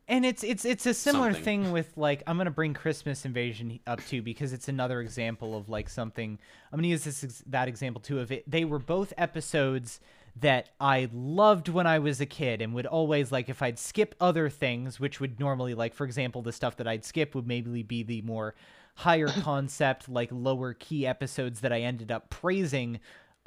[0.08, 1.64] and it's it's it's a similar Something.
[1.64, 5.68] thing with like I'm gonna bring Christmas Invasion up too because it's another example of
[5.68, 6.38] like something
[6.72, 8.50] I'm gonna use this that example too of it.
[8.50, 10.00] They were both episodes
[10.40, 14.16] that I loved when I was a kid and would always like if I'd skip
[14.20, 17.84] other things, which would normally like for example the stuff that I'd skip would maybe
[17.84, 18.56] be the more
[18.96, 22.98] higher concept like lower key episodes that I ended up praising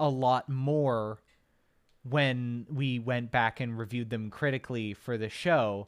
[0.02, 1.20] a lot more
[2.04, 5.88] when we went back and reviewed them critically for the show.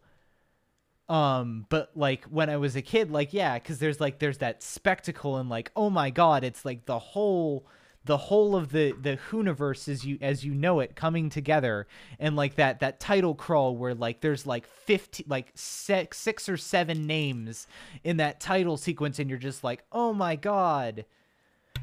[1.10, 4.64] Um but like when i was a kid like yeah because there's like there's that
[4.64, 7.68] spectacle and like oh my god it's like the whole
[8.06, 11.88] the whole of the the Whoniverse as you as you know it coming together.
[12.20, 16.58] And like that that title crawl where like there's like 50 like six, six or
[16.58, 17.68] seven names
[18.04, 21.06] in that title sequence and you're just like oh my god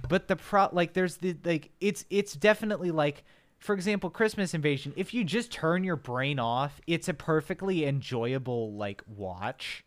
[0.08, 3.24] but the pro like there's the like it's it's definitely like
[3.58, 8.72] for example christmas invasion if you just turn your brain off it's a perfectly enjoyable
[8.74, 9.84] like watch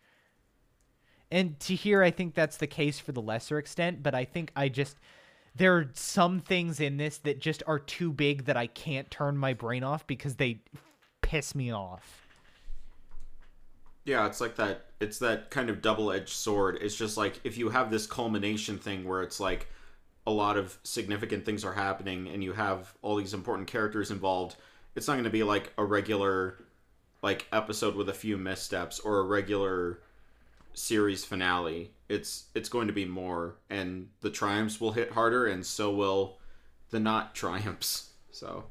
[1.31, 4.52] and to here i think that's the case for the lesser extent but i think
[4.56, 4.98] i just
[5.56, 9.38] there are some things in this that just are too big that i can't turn
[9.38, 10.61] my brain off because they
[11.22, 12.23] piss me off
[14.06, 14.88] Yeah, it's like that.
[14.99, 16.77] It's that kind of double-edged sword.
[16.81, 19.68] It's just like if you have this culmination thing where it's like
[20.26, 24.56] a lot of significant things are happening and you have all these important characters involved,
[24.95, 26.64] it's not going to be like a regular
[27.22, 30.00] like episode with a few missteps or a regular
[30.74, 31.91] series finale.
[32.10, 36.38] It's it's going to be more and the triumphs will hit harder and so will
[36.90, 38.10] the not triumphs.
[38.34, 38.64] So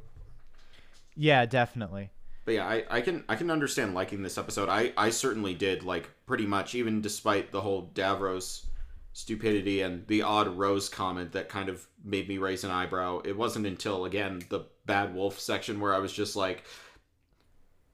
[1.14, 2.10] yeah definitely
[2.44, 4.68] but yeah, I, I can I can understand liking this episode.
[4.68, 8.64] I, I certainly did like pretty much, even despite the whole Davros
[9.12, 13.20] stupidity and the odd Rose comment that kind of made me raise an eyebrow.
[13.24, 16.64] It wasn't until again the Bad Wolf section where I was just like,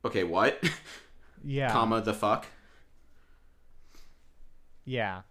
[0.04, 0.62] okay, what,
[1.44, 2.46] yeah comma the fuck.
[4.84, 5.22] Yeah.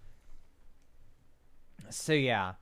[1.90, 2.54] So yeah.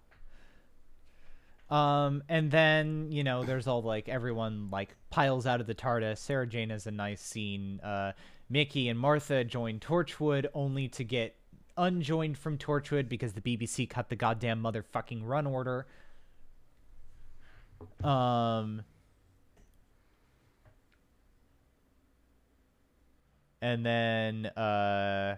[1.70, 6.20] Um, and then you know, there's all like everyone like piles out of the TARDIS.
[6.20, 7.80] Sarah Jane has a nice scene.
[7.82, 8.12] Uh,
[8.50, 11.36] Mickey and Martha join Torchwood, only to get
[11.78, 15.88] unjoined from Torchwood because the BBC cut the goddamn motherfucking run order.
[18.04, 18.84] Um.
[23.62, 25.38] And then uh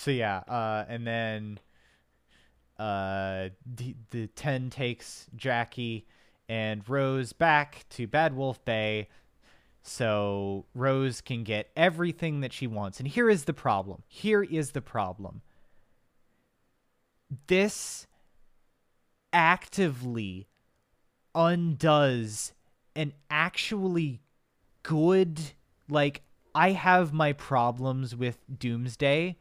[0.00, 1.60] so yeah, uh, and then
[2.78, 6.06] uh, the, the ten takes Jackie
[6.48, 9.08] and Rose back to Bad Wolf Bay
[9.82, 12.98] so Rose can get everything that she wants.
[12.98, 14.02] And here is the problem.
[14.06, 15.42] Here is the problem.
[17.46, 18.06] This
[19.32, 20.48] actively
[21.34, 22.52] undoes
[22.96, 24.20] an actually
[24.82, 25.40] good
[25.88, 26.22] like
[26.54, 29.36] I have my problems with Doomsday,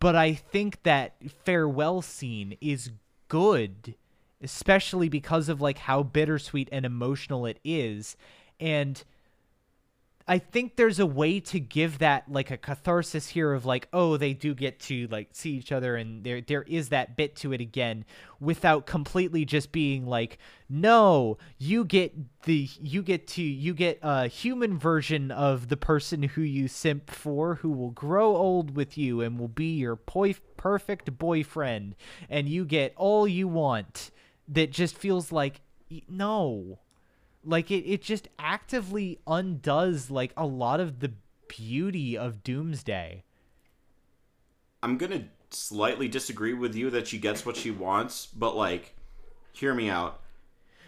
[0.00, 1.14] but I think that
[1.44, 2.90] farewell scene is
[3.28, 3.94] good,
[4.42, 8.16] especially because of like how bittersweet and emotional it is.
[8.58, 9.02] And
[10.30, 14.18] I think there's a way to give that like a catharsis here of like, oh,
[14.18, 17.54] they do get to like see each other and there there is that bit to
[17.54, 18.04] it again
[18.38, 20.36] without completely just being like,
[20.68, 26.22] no, you get the you get to you get a human version of the person
[26.22, 31.16] who you simp for who will grow old with you and will be your perfect
[31.16, 31.96] boyfriend
[32.28, 34.10] and you get all you want
[34.46, 35.62] that just feels like
[36.06, 36.78] no
[37.48, 41.12] like it, it just actively undoes like a lot of the
[41.48, 43.24] beauty of Doomsday.
[44.82, 48.94] I'm gonna slightly disagree with you that she gets what she wants, but like,
[49.52, 50.20] hear me out.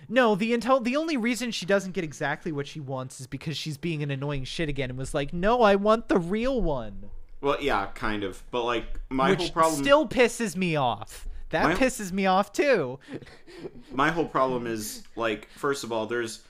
[0.09, 3.57] No, the intel the only reason she doesn't get exactly what she wants is because
[3.57, 7.11] she's being an annoying shit again and was like, "No, I want the real one."
[7.41, 11.27] Well, yeah, kind of, but like my Which whole problem still pisses me off.
[11.51, 12.99] That My- pisses me off too.
[13.93, 16.43] my whole problem is like first of all there's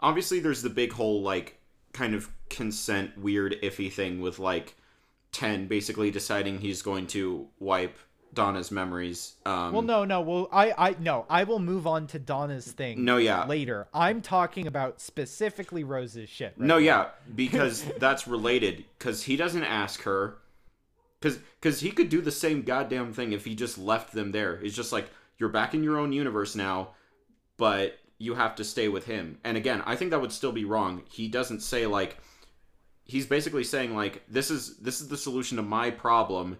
[0.00, 1.58] obviously there's the big whole like
[1.92, 4.76] kind of consent weird iffy thing with like
[5.32, 7.98] 10 basically deciding he's going to wipe
[8.34, 10.20] Donna's memories um Well, no, no.
[10.20, 11.24] Well, I, I, no.
[11.30, 13.02] I will move on to Donna's thing.
[13.04, 13.46] No, yeah.
[13.46, 16.52] Later, I'm talking about specifically Rose's shit.
[16.58, 16.78] right no now.
[16.78, 20.36] yeah because that's related cuz he doesn't ask her
[21.22, 24.54] cuz cuz he could do the same goddamn thing if he just left them there
[24.62, 25.08] it's just like
[25.38, 26.90] you're back in your own universe now
[27.56, 29.38] but you have to stay with him.
[29.44, 31.02] And again, I think that would still be wrong.
[31.10, 32.18] He doesn't say like
[33.04, 36.58] he's basically saying like this is this is the solution to my problem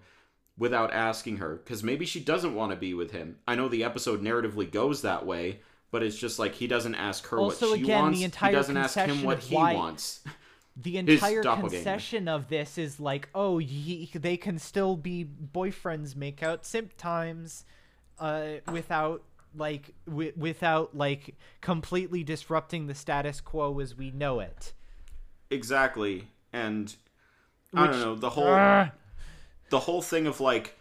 [0.58, 3.38] without asking her cuz maybe she doesn't want to be with him.
[3.48, 5.60] I know the episode narratively goes that way,
[5.90, 8.22] but it's just like he doesn't ask her Also, what she again, the wants.
[8.22, 10.20] entire he doesn't ask him what he wants.
[10.78, 16.42] The entire concession of this is like, oh, ye, they can still be boyfriends, make
[16.42, 17.64] out simp times,
[18.18, 19.22] uh, without
[19.56, 24.72] like wi- without like completely disrupting the status quo as we know it.
[25.50, 26.28] exactly.
[26.52, 26.94] And
[27.74, 28.90] I don't know, the whole Ah,
[29.70, 30.76] the whole thing of like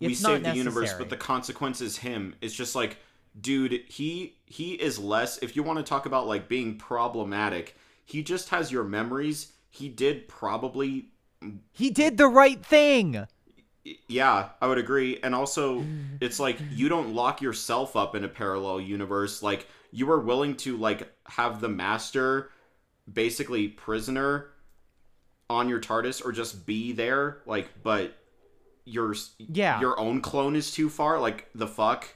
[0.00, 2.98] we save the universe but the consequence is him it's just like
[3.40, 8.22] dude he he is less if you want to talk about like being problematic he
[8.22, 11.06] just has your memories he did probably
[11.72, 13.26] he did the right thing.
[14.08, 15.84] Yeah i would agree and also
[16.20, 20.54] it's like you don't lock yourself up in a parallel universe like you were willing
[20.56, 22.50] to like have the master
[23.12, 24.48] basically prisoner
[25.50, 28.14] on your tardis or just be there like but
[28.84, 29.80] your Yeah.
[29.80, 32.06] your own clone is too far like the fuck?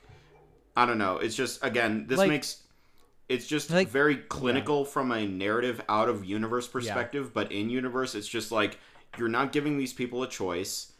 [0.77, 2.63] I don't know it's just again this Like- makes
[3.29, 8.15] it's just Like- very clinical from a narrative out of universe perspective but in universe
[8.15, 8.79] it's just like
[9.19, 10.92] you're not giving these people a choice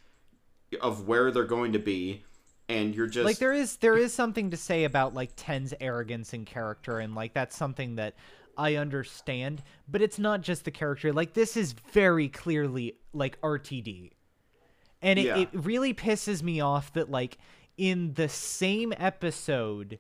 [0.81, 2.23] of where they're going to be
[2.69, 6.33] and you're just like there is there is something to say about like Ten's arrogance
[6.33, 8.15] and character and like that's something that
[8.57, 11.13] I understand, but it's not just the character.
[11.13, 14.11] Like this is very clearly like RTD.
[15.01, 15.39] And it, Yeah.
[15.39, 17.39] it really pisses me off that like
[17.77, 19.99] in the same episode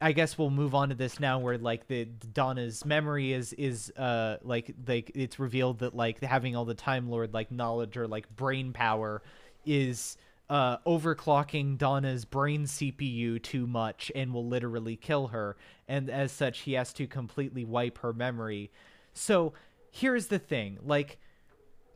[0.00, 3.90] I guess we'll move on to this now where like the Donna's memory is is
[3.96, 8.06] uh like like it's revealed that like having all the time lord like knowledge or
[8.06, 9.22] like brain power
[9.66, 10.16] is
[10.50, 15.56] uh overclocking Donna's brain CPU too much and will literally kill her.
[15.88, 18.70] And as such he has to completely wipe her memory.
[19.12, 19.54] So
[19.90, 20.78] here's the thing.
[20.84, 21.18] Like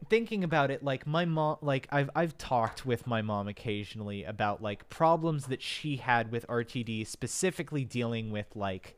[0.08, 4.62] thinking about it like my mom like I've I've talked with my mom occasionally about
[4.62, 8.96] like problems that she had with RTD specifically dealing with like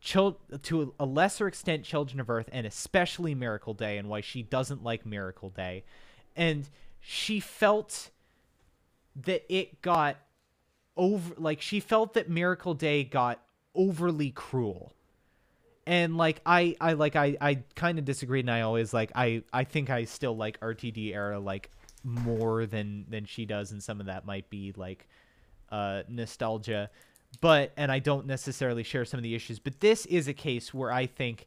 [0.00, 4.42] chil- to a lesser extent Children of Earth and especially Miracle Day and why she
[4.42, 5.84] doesn't like Miracle Day.
[6.34, 6.68] And
[7.04, 8.10] she felt
[9.16, 10.16] that it got
[10.96, 13.42] over like she felt that Miracle Day got
[13.74, 14.92] overly cruel.
[15.84, 19.42] And like i i like i i kind of disagreed and i always like i
[19.52, 21.70] i think i still like rtd era like
[22.04, 25.08] more than than she does and some of that might be like
[25.72, 26.88] uh nostalgia.
[27.40, 30.72] But and i don't necessarily share some of the issues but this is a case
[30.72, 31.46] where i think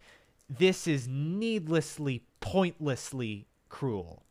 [0.50, 4.25] this is needlessly pointlessly cruel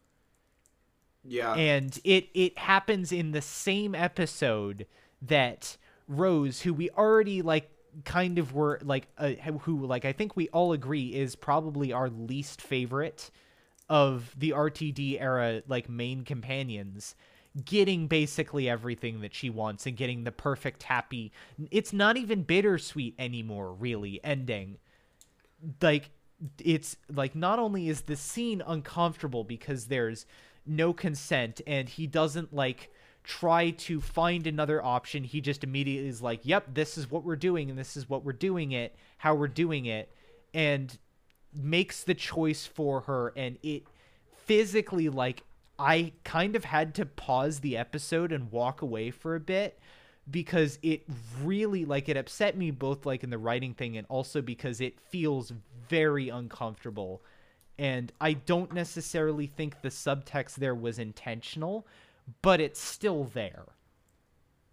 [1.26, 1.54] Yeah.
[1.54, 4.86] and it it happens in the same episode
[5.22, 5.76] that
[6.06, 7.70] Rose, who we already like
[8.04, 9.30] kind of were like uh,
[9.60, 13.30] who like I think we all agree is probably our least favorite
[13.88, 17.14] of the RTD era like main companions
[17.64, 21.30] getting basically everything that she wants and getting the perfect happy
[21.70, 24.76] it's not even bittersweet anymore really ending
[25.80, 26.10] like
[26.58, 30.26] it's like not only is the scene uncomfortable because there's
[30.66, 32.90] no consent and he doesn't like
[33.22, 35.24] try to find another option.
[35.24, 38.24] He just immediately is like yep this is what we're doing and this is what
[38.24, 40.10] we're doing it how we're doing it
[40.52, 40.98] and
[41.54, 43.84] makes the choice for her and it
[44.44, 45.42] physically like
[45.78, 49.78] I kind of had to pause the episode and walk away for a bit
[50.30, 51.02] because it
[51.42, 54.98] really like it upset me both like in the writing thing and also because it
[55.00, 55.52] feels
[55.88, 57.22] very uncomfortable
[57.78, 61.86] and I don't necessarily think the subtext there was intentional
[62.42, 63.64] but it's still there.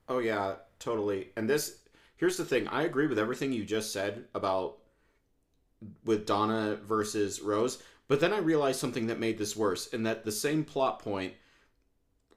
[0.08, 1.30] Oh yeah, totally.
[1.36, 1.80] And this
[2.18, 2.68] here's the thing.
[2.68, 4.78] I agree with everything you just said about
[6.06, 10.26] with Donna versus Rose, but then I realized something that made this worse, and that
[10.26, 11.34] the same plot point,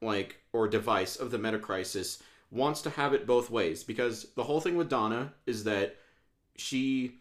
[0.00, 3.84] like or device of the meta crisis, wants to have it both ways.
[3.84, 5.96] Because the whole thing with Donna is that
[6.56, 7.20] she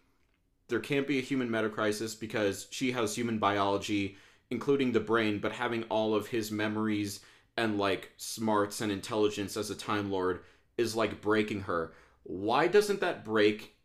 [0.68, 4.18] there can't be a human meta crisis because she has human biology,
[4.50, 7.20] including the brain, but having all of his memories
[7.58, 10.42] and like smarts and intelligence as a Time Lord
[10.78, 11.94] is like breaking her.
[12.24, 13.76] Why doesn't that break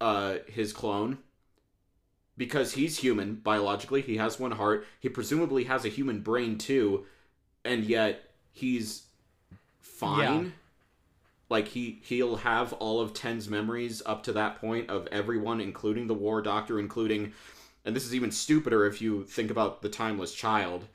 [0.00, 1.18] uh his clone?
[2.36, 7.06] Because he's human biologically, he has one heart, he presumably has a human brain too,
[7.64, 9.04] and yet he's
[9.80, 10.44] fine.
[10.44, 10.50] Yeah.
[11.50, 16.06] Like he he'll have all of Ten's memories up to that point of everyone, including
[16.06, 17.32] the War Doctor, including
[17.84, 20.86] and this is even stupider if you think about the timeless child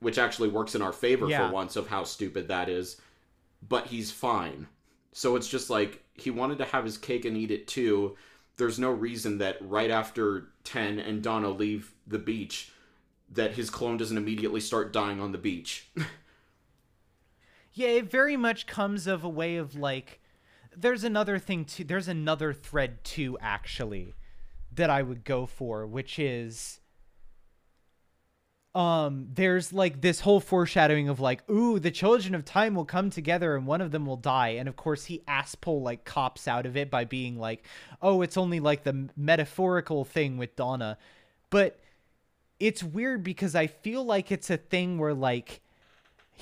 [0.00, 1.46] which actually works in our favor Yeah.
[1.46, 3.00] for once of how stupid that is.
[3.68, 4.66] But he's fine.
[5.12, 8.16] So it's just like he wanted to have his cake and eat it too.
[8.56, 12.72] There's no reason that right after 10 and Donna leave the beach
[13.30, 15.86] that his clone doesn't immediately start dying on the beach.
[17.72, 20.20] Yeah, it very much comes of a way of like
[20.76, 24.14] there's another thing too there's another thread too actually
[24.74, 26.80] that I would go for, which is
[28.74, 33.10] um there's like this whole foreshadowing of like ooh the children of time will come
[33.10, 34.50] together and one of them will die.
[34.50, 37.64] And of course he asspole like cops out of it by being like
[38.02, 40.98] oh it's only like the metaphorical thing with donna.
[41.50, 41.78] But
[42.60, 45.61] it's weird because i feel like it's a thing where like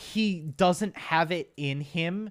[0.01, 2.31] he doesn't have it in him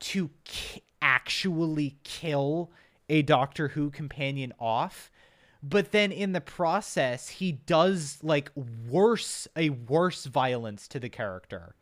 [0.00, 2.72] to k- actually kill
[3.08, 5.10] a Doctor Who companion off.
[5.62, 8.50] But then in the process, he does like
[8.88, 11.76] worse, a worse violence to the character.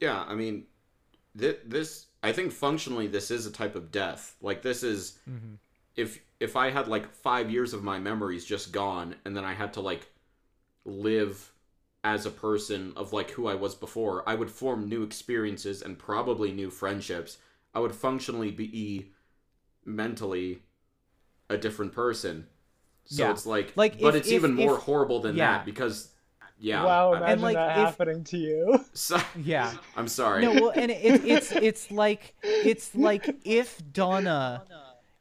[0.00, 0.64] yeah, I mean
[1.38, 4.36] th- this I think functionally this is a type of death.
[4.40, 5.54] Like this is mm-hmm.
[5.96, 9.52] if if I had like 5 years of my memories just gone and then I
[9.54, 10.08] had to like
[10.84, 11.52] live
[12.02, 15.98] as a person of like who I was before, I would form new experiences and
[15.98, 17.38] probably new friendships.
[17.74, 19.12] I would functionally be
[19.84, 20.62] mentally
[21.48, 22.46] a different person.
[23.04, 23.30] So Yeah.
[23.32, 25.58] it's like, Like, but if- it's if- even more if- horrible than yeah.
[25.58, 26.12] that because,
[26.58, 26.84] yeah.
[26.84, 28.84] wow, I- imagine like, that if- happening to you.
[28.92, 29.72] so- Yeah.
[29.96, 30.42] I'm sorry.
[30.42, 34.64] No, well, and it, it's it's like it's like if Donna,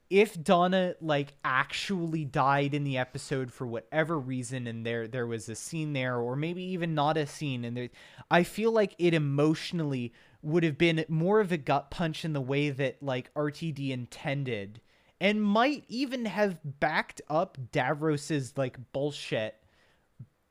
[0.09, 5.47] if Donna like actually died in the episode for whatever reason, and there there was
[5.47, 7.89] a scene there, or maybe even not a scene, and there,
[8.31, 12.41] I feel like it emotionally would have been more of a gut punch in the
[12.41, 14.81] way that like RTD intended,
[15.21, 19.55] and might even have backed up Davros's like bullshit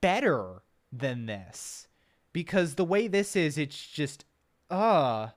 [0.01, 0.62] better
[0.93, 1.89] than this.
[2.32, 4.24] Because the way this is it's just
[4.70, 5.28] uh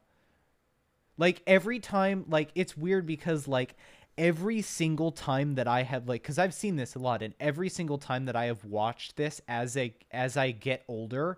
[1.18, 3.76] like every time like it's weird because like
[4.22, 7.70] every single time that i have like because i've seen this a lot and every
[7.70, 11.38] single time that i have watched this as a as i get older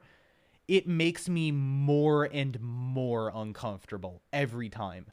[0.67, 5.07] it makes me more and more uncomfortable every time.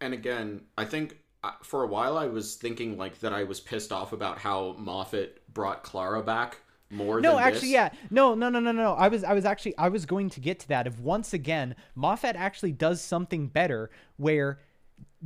[0.00, 3.60] And again, I think uh, for a while I was thinking like that I was
[3.60, 6.58] pissed off about how Moffat brought Clara back
[6.88, 7.70] more no actually this.
[7.70, 7.90] yeah.
[8.10, 8.92] No no no no no.
[8.94, 11.74] I was i was actually i was going to get to that if once again
[11.96, 14.60] moffat actually does something better where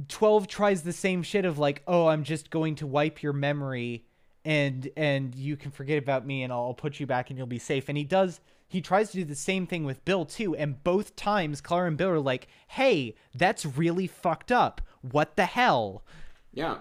[0.09, 4.05] 12 tries the same shit of like oh i'm just going to wipe your memory
[4.45, 7.59] and and you can forget about me and i'll put you back and you'll be
[7.59, 10.83] safe and he does he tries to do the same thing with bill too and
[10.85, 16.03] both times clara and bill are like hey that's really fucked up what the hell
[16.53, 16.79] Yeah.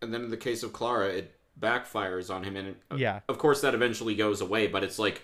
[0.00, 3.20] And then in the case of Clara, it backfires on him and uh, Yeah.
[3.28, 5.22] Of course that eventually goes away, but it's like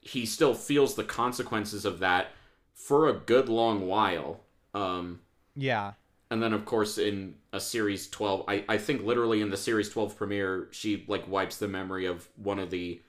[0.00, 2.28] he still feels the consequences of that
[2.72, 4.40] for a good long while.
[4.72, 5.20] Um,
[5.54, 5.92] Yeah.
[6.34, 9.88] And then of course in a series 12 I, I think literally in the series
[9.88, 13.00] 12 premiere she like wipes the memory of one of the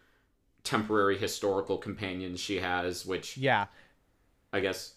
[0.63, 3.65] temporary historical companions she has which Yeah.
[4.53, 4.93] i guess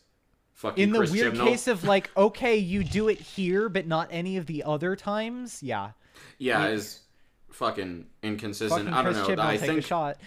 [0.52, 3.86] fuck you, In the Chris weird case of like, okay, you do it here, but
[3.86, 5.62] not any of the other times.
[5.62, 5.92] Yeah.
[6.36, 7.00] yeah is
[7.50, 10.18] fucking inconsistent Fucking i don't Chris know Chibnall, i think shot.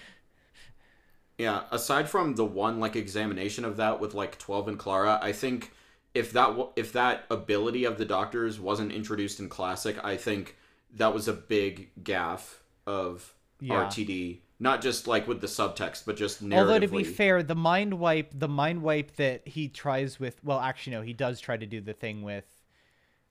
[1.37, 5.33] Yeah, aside from the one like examination of that with like 12 and Clara, I
[5.33, 5.71] think
[6.13, 10.55] if that if that ability of the doctors wasn't introduced in classic, I think
[10.95, 13.85] that was a big gaff of Yeah.
[13.85, 16.57] RTD, not just like with the subtext, but just narratively.
[16.57, 20.59] Although to be fair, the mind wipe, the mind wipe that he tries with, well,
[20.59, 22.45] actually no, he does try to do the thing with,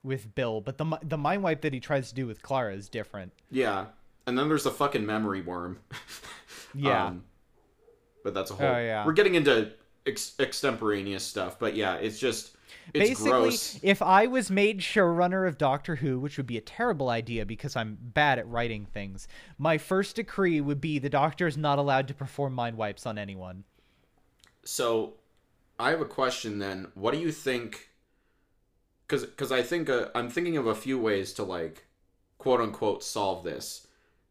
[0.03, 2.89] with Bill, but the the mind wipe that he tries to do with Clara is
[2.89, 3.31] different.
[3.51, 3.85] yeah.
[4.27, 5.79] And then there's the fucking memory worm.
[6.73, 7.07] Yeah.
[7.07, 7.23] Um,
[8.23, 9.05] but that's a whole Oh, yeah.
[9.05, 9.73] We're getting into
[10.05, 12.55] ex- extemporaneous stuff, but yeah, it's just
[12.93, 13.79] it's Basically, gross.
[13.81, 17.75] if I was made showrunner of Doctor Who, which would be a terrible idea because
[17.75, 19.27] I'm bad at writing things,
[19.57, 23.17] my first decree would be the Doctor is not allowed to perform mind wipes on
[23.17, 23.63] anyone.
[24.63, 25.13] So,
[25.79, 26.87] I have a question then.
[26.93, 27.89] What do you think?
[29.07, 31.85] Because because I think uh, I'm thinking of a few ways to like,
[32.37, 33.87] quote unquote, solve this.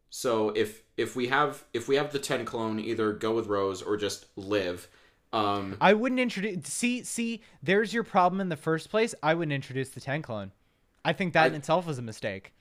[0.09, 3.81] So if if we have if we have the ten clone, either go with Rose
[3.81, 4.87] or just live.
[5.33, 6.67] Um, I wouldn't introduce.
[6.67, 9.15] See, see, there's your problem in the first place.
[9.23, 10.51] I wouldn't introduce the ten clone.
[11.05, 12.53] I think that in itself was a mistake.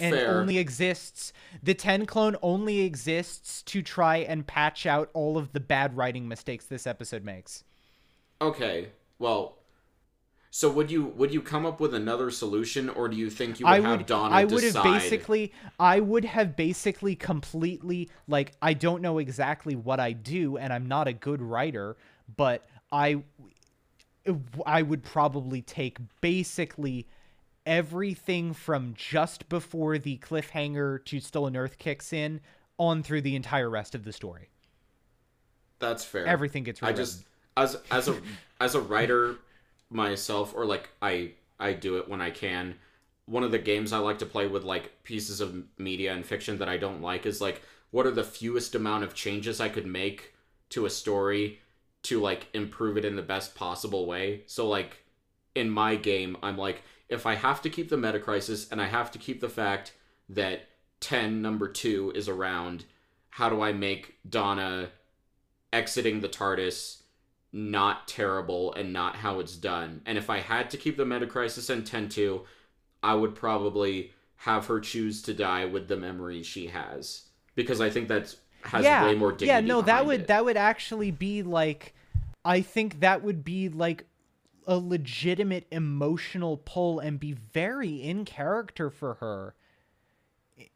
[0.00, 0.38] And it Fair.
[0.40, 1.32] only exists.
[1.62, 6.28] The ten clone only exists to try and patch out all of the bad writing
[6.28, 7.64] mistakes this episode makes.
[8.40, 8.88] okay,
[9.18, 9.54] well.
[10.50, 13.66] So would you would you come up with another solution, or do you think you
[13.66, 18.52] would I have would, Donna I would have basically, I would have basically completely like
[18.62, 21.96] I don't know exactly what I do, and I'm not a good writer,
[22.36, 23.22] but I,
[24.66, 27.06] I would probably take basically
[27.66, 32.40] everything from just before the cliffhanger to Stolen Earth kicks in
[32.78, 34.48] on through the entire rest of the story.
[35.78, 36.26] That's fair.
[36.26, 37.00] Everything gets rewritten.
[37.00, 37.24] I just
[37.56, 38.16] as as a
[38.60, 39.36] as a writer
[39.90, 42.74] myself, or like I I do it when I can.
[43.26, 46.58] One of the games I like to play with like pieces of media and fiction
[46.58, 49.86] that I don't like is like what are the fewest amount of changes I could
[49.86, 50.34] make
[50.70, 51.60] to a story
[52.04, 54.42] to like improve it in the best possible way.
[54.46, 55.04] So like
[55.54, 58.86] in my game, I'm like if I have to keep the meta crisis and I
[58.86, 59.92] have to keep the fact
[60.28, 60.68] that
[61.00, 62.84] 10 number 2 is around,
[63.30, 64.90] how do I make Donna
[65.72, 67.02] exiting the TARDIS
[67.52, 70.02] not terrible and not how it's done.
[70.06, 72.42] And if I had to keep the meta crisis and 10 2,
[73.02, 77.24] I would probably have her choose to die with the memories she has.
[77.54, 79.46] Because I think that's has way more dignity.
[79.46, 80.26] Yeah, no, that would it.
[80.28, 81.94] that would actually be like
[82.44, 84.04] I think that would be like
[84.66, 89.54] a legitimate emotional pull and be very in character for her.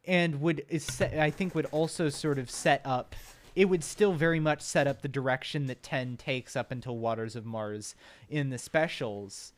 [0.05, 3.15] And would is set, I think would also sort of set up
[3.55, 7.35] it would still very much set up the direction that 10 takes up until Waters
[7.35, 7.95] of Mars
[8.29, 9.52] in the specials.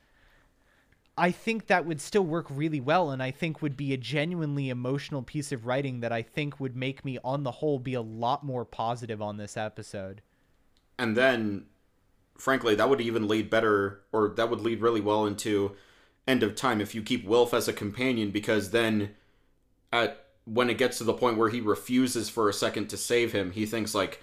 [1.17, 4.69] I think that would still work really well and I think would be a genuinely
[4.69, 8.01] emotional piece of writing that I think would make me on the whole be a
[8.01, 10.21] lot more positive on this episode.
[10.97, 11.65] and then
[12.37, 15.75] frankly that would even lead better or that would lead really well into
[16.27, 19.11] end of time if you keep wilf as a companion because then
[19.93, 23.33] at when it gets to the point where he refuses for a second to save
[23.33, 24.21] him he thinks like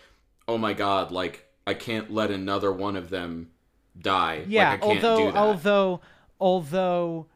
[0.48, 3.51] oh my god like i can't let another one of them
[4.01, 5.59] die Yeah, like, I can't although do that.
[5.59, 6.01] although
[6.43, 7.27] although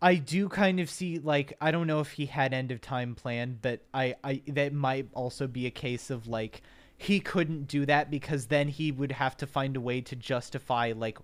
[0.00, 3.14] I do kind of see like I don't know if he had end of time
[3.14, 6.62] planned, but I I that might also be a case of like
[6.96, 10.94] he couldn't do that because then he would have to find a way to justify
[10.96, 11.18] like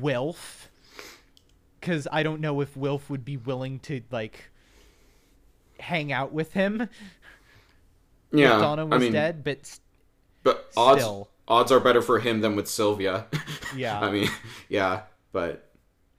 [0.00, 0.68] Wilf
[1.80, 4.50] cuz I don't know if Wilf would be willing to like
[5.78, 6.88] hang out with him
[8.32, 9.78] yeah if Donna was i mean dead, but
[10.44, 11.28] but odds still.
[11.48, 13.26] odds are better for him than with sylvia
[13.76, 14.00] Yeah.
[14.00, 14.28] i mean
[14.68, 15.02] yeah
[15.32, 15.73] but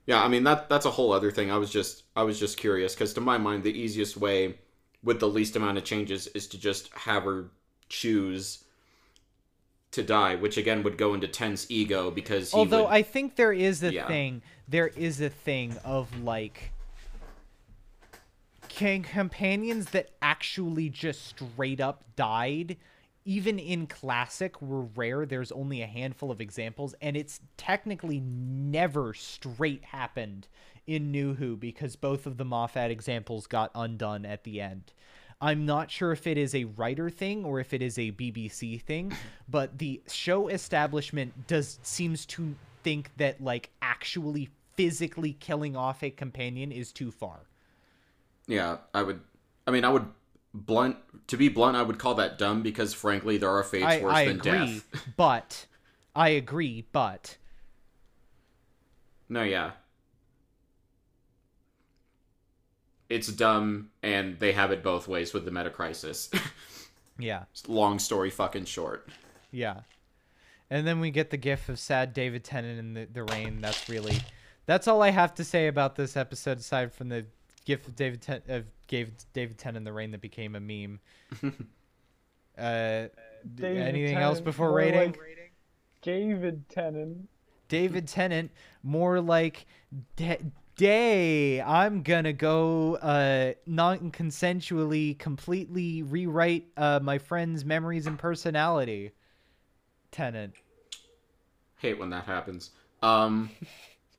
[0.06, 2.56] yeah i mean that that's a whole other thing i was just i was just
[2.56, 4.54] curious because to my mind the easiest way
[5.02, 7.50] with the least amount of changes is to just have her
[7.88, 8.64] choose
[9.92, 13.36] to die which again would go into tense ego because he Although would, I think
[13.36, 14.06] there is a Yeah.
[14.06, 16.70] thing, there is a thing of like
[18.68, 22.76] can companions that actually just straight up died
[23.26, 29.12] even in classic were rare there's only a handful of examples and it's technically never
[29.12, 30.48] straight happened
[30.86, 34.92] in new who because both of the moffat examples got undone at the end
[35.40, 38.80] I'm not sure if it is a writer thing or if it is a BBC
[38.80, 39.12] thing,
[39.48, 46.10] but the show establishment does seems to think that like actually physically killing off a
[46.10, 47.40] companion is too far.
[48.46, 49.20] Yeah, I would.
[49.66, 50.06] I mean, I would
[50.64, 50.96] blunt.
[51.28, 54.14] To be blunt, I would call that dumb because, frankly, there are fates I, worse
[54.14, 55.06] I than agree, death.
[55.16, 55.66] but
[56.14, 57.36] I agree, but
[59.28, 59.72] No, yeah.
[63.08, 66.28] It's dumb, and they have it both ways with the meta crisis.
[67.18, 69.08] yeah, Long story, fucking short.
[69.50, 69.80] yeah.
[70.68, 73.60] And then we get the gif of sad David Tennant in the, the rain.
[73.60, 74.18] That's really,
[74.66, 77.26] that's all I have to say about this episode, aside from the
[77.64, 81.00] gif of David Ten- of gave David Tennant in the rain that became a meme.
[82.58, 85.12] uh, d- David anything else before rating?
[85.12, 85.20] like
[86.02, 87.28] David Tennant.
[87.68, 88.50] David Tennant,
[88.82, 89.66] more like
[90.16, 90.40] da-
[90.76, 91.60] day.
[91.62, 99.12] I'm gonna go uh non-consensually completely rewrite uh my friend's memories and personality.
[100.12, 100.54] Tennant.
[101.78, 102.70] Hate when that happens.
[103.02, 103.50] Um,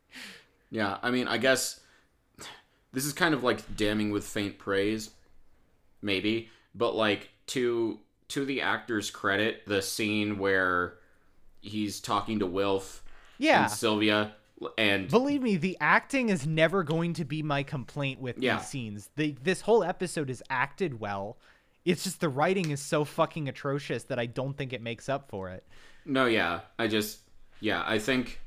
[0.72, 1.80] yeah, I mean, I guess
[2.93, 5.11] this is kind of like damning with faint praise,
[6.01, 6.49] maybe.
[6.76, 7.99] But like to
[8.30, 10.95] to the actor's credit, the scene where
[11.61, 13.03] he's talking to Wilf
[13.38, 13.64] Yeah.
[13.64, 14.34] and Sylvia,
[14.77, 18.57] and Believe me, the acting is never going to be my complaint with Yeah.
[18.57, 19.09] these scenes.
[19.15, 21.38] The, this whole episode is acted well.
[21.85, 25.30] It's just the writing is so fucking atrocious that I don't think it makes up
[25.30, 25.65] for it.
[26.05, 26.61] No, yeah.
[26.77, 27.19] I just
[27.61, 28.39] yeah, I think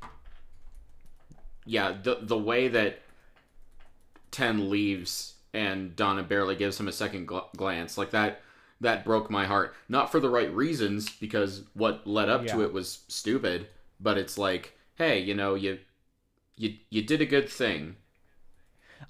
[1.65, 3.01] yeah, the the way that
[4.31, 8.43] Ten leaves and Donna barely gives him a second gl- glance, like that
[8.81, 9.75] that broke my heart.
[9.89, 13.69] Not for the right reasons because what led up to it was stupid,
[14.01, 15.79] but it's like, hey, you know, you
[16.57, 17.97] you you did a good thing.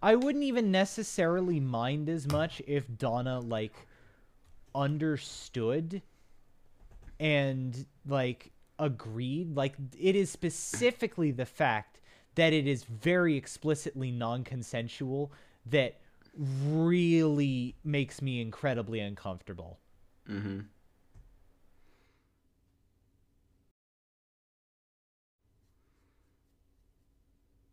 [0.03, 3.75] I wouldn't even necessarily mind as much if Donna like
[4.75, 6.03] understood
[7.19, 9.57] and like agreed.
[9.57, 12.00] Like it is specifically the fact
[12.35, 15.33] that it is very explicitly non-consensual
[15.67, 16.01] that
[16.37, 19.79] really makes me incredibly uncomfortable.
[20.29, 20.67] Mhm.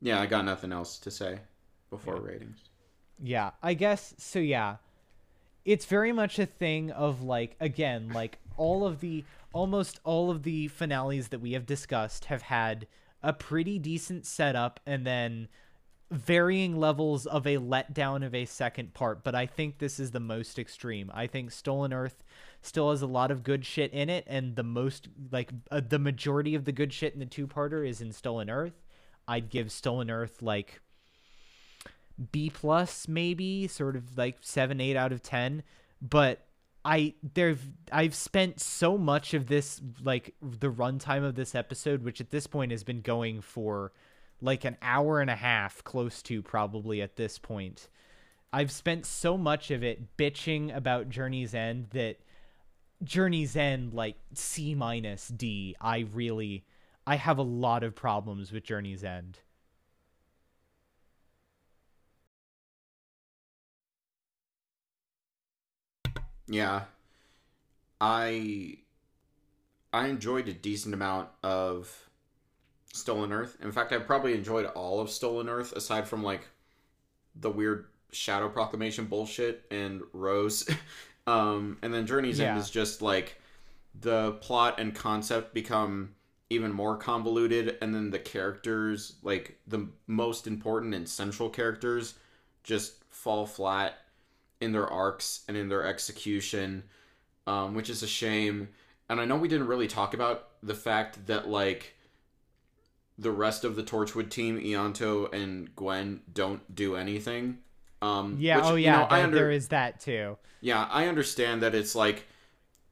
[0.01, 1.39] Yeah, I got nothing else to say
[1.89, 2.69] before ratings.
[3.19, 4.39] Yeah, I guess so.
[4.39, 4.77] Yeah,
[5.65, 9.23] it's very much a thing of like again, like all of the
[9.53, 12.87] almost all of the finales that we have discussed have had
[13.23, 15.47] a pretty decent setup and then
[16.09, 19.23] varying levels of a letdown of a second part.
[19.23, 21.11] But I think this is the most extreme.
[21.13, 22.23] I think Stolen Earth
[22.61, 25.99] still has a lot of good shit in it, and the most like uh, the
[25.99, 28.85] majority of the good shit in the two parter is in Stolen Earth.
[29.27, 30.79] I'd give Stolen Earth like
[32.31, 35.63] B plus maybe, sort of like seven, eight out of ten.
[36.01, 36.46] But
[36.87, 37.61] I there've
[37.91, 42.47] I've spent so much of this like the runtime of this episode, which at this
[42.47, 43.91] point has been going for
[44.41, 47.89] like an hour and a half, close to probably at this point.
[48.53, 52.21] I've spent so much of it bitching about Journey's End that
[53.03, 55.75] Journey's End like C minus D.
[55.81, 56.63] I really
[57.05, 59.39] I have a lot of problems with Journey's End.
[66.47, 66.83] Yeah.
[67.99, 68.77] I
[69.93, 72.09] I enjoyed a decent amount of
[72.93, 73.57] Stolen Earth.
[73.61, 76.47] In fact, I probably enjoyed all of Stolen Earth aside from like
[77.35, 80.69] the weird Shadow Proclamation bullshit and Rose.
[81.27, 83.39] um and then Journey's End is just like
[83.99, 86.15] the plot and concept become
[86.49, 92.13] even more convoluted and then the characters like the most important and central characters
[92.63, 93.97] just fall flat
[94.61, 96.83] in their arcs and in their execution,
[97.45, 98.69] um, which is a shame.
[99.09, 101.93] And I know we didn't really talk about the fact that like
[103.17, 107.59] the rest of the Torchwood team, Ianto and Gwen, don't do anything.
[108.01, 110.37] Um, Yeah, which, oh you yeah, know, I there- under- there is that too.
[110.61, 112.25] yeah, I understand that it's like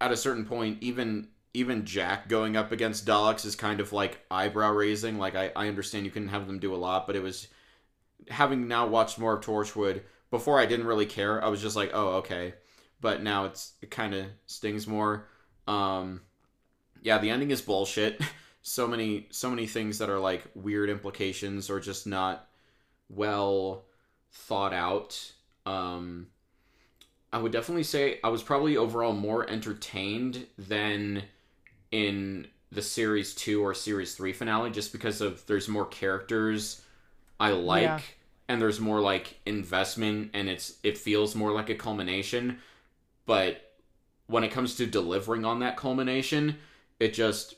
[0.02, 4.20] at a certain point, even even Jack going up against Daleks is kind of like
[4.30, 5.18] eyebrow raising.
[5.18, 7.48] Like I, I understand you can have them do a lot, but it was
[8.30, 10.02] having now watched more of Torchwood
[10.36, 11.44] before I didn't really care.
[11.44, 12.54] I was just like, oh okay,
[13.00, 15.28] but now it's it kind of stings more.
[15.66, 16.22] Um,
[17.02, 18.22] yeah, the ending is bullshit.
[18.62, 22.50] so many so many things that are like weird implications or just not
[23.10, 23.86] well
[24.32, 25.32] thought out.
[25.66, 26.28] Um,
[27.32, 31.24] I would definitely say I was probably overall more entertained than
[31.92, 36.82] in the series 2 or series 3 finale just because of there's more characters
[37.40, 38.00] I like Yeah.
[38.48, 42.60] And there's more like investment and it's it feels more like a culmination
[43.26, 43.66] but
[44.28, 46.58] when it comes to delivering on that culmination,
[47.00, 47.56] it just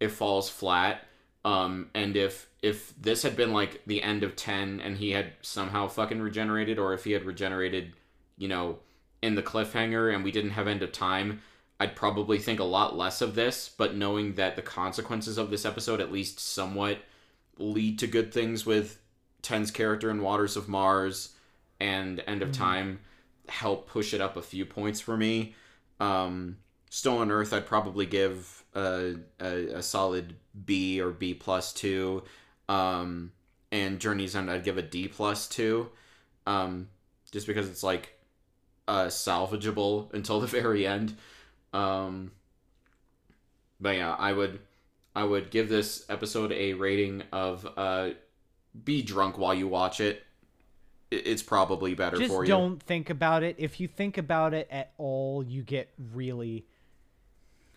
[0.00, 1.04] it falls flat.
[1.44, 5.32] Um, and if if this had been like the end of ten and he had
[5.42, 7.92] somehow fucking regenerated, or if he had regenerated,
[8.36, 8.78] you know,
[9.22, 11.40] in the cliffhanger and we didn't have end of time,
[11.78, 13.68] I'd probably think a lot less of this.
[13.76, 16.98] But knowing that the consequences of this episode at least somewhat
[17.58, 19.00] lead to good things with
[19.42, 21.34] Ten's character in Waters of Mars
[21.80, 23.00] and End of Time
[23.48, 25.54] help push it up a few points for me.
[26.00, 26.58] Um,
[26.90, 32.22] Stolen Earth, I'd probably give a, a, a solid B or B plus two.
[32.68, 33.32] Um,
[33.70, 35.90] and Journey's End, I'd give a D plus two.
[36.46, 36.88] Um,
[37.30, 38.18] just because it's like
[38.86, 41.16] uh, salvageable until the very end.
[41.72, 42.32] Um,
[43.80, 44.60] but yeah, I would
[45.14, 48.10] I would give this episode a rating of uh,
[48.84, 50.24] be drunk while you watch it.
[51.10, 52.48] It's probably better Just for you.
[52.48, 53.56] Just don't think about it.
[53.58, 56.66] If you think about it at all, you get really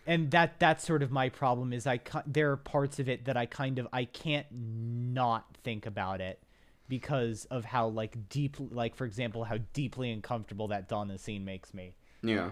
[0.06, 3.36] and that that's sort of my problem is I there are parts of it that
[3.36, 6.40] I kind of I can't not think about it
[6.88, 11.72] because of how like deep like for example how deeply uncomfortable that Donna scene makes
[11.72, 11.94] me.
[12.22, 12.50] Yeah.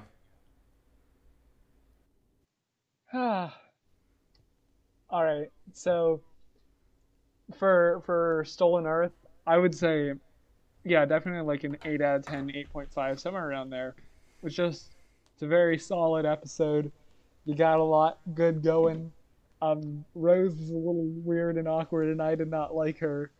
[3.12, 3.56] Ah.
[5.10, 5.50] All right.
[5.72, 6.20] So
[7.58, 9.12] for for Stolen Earth,
[9.46, 10.14] I would say
[10.84, 13.94] yeah, definitely like an 8 out of 10, 8.5, somewhere around there.
[14.42, 14.92] It's just
[15.34, 16.90] it's a very solid episode.
[17.44, 19.12] You got a lot good going.
[19.62, 23.30] Um Rose is a little weird and awkward and I did not like her.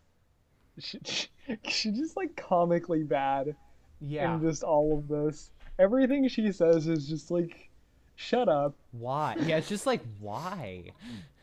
[0.79, 1.29] She, she,
[1.69, 3.55] she's just like comically bad
[4.01, 4.35] Yeah.
[4.35, 5.51] in just all of this.
[5.79, 7.71] Everything she says is just like
[8.17, 8.75] shut up.
[8.93, 9.35] Why?
[9.47, 10.93] Yeah, it's just like why?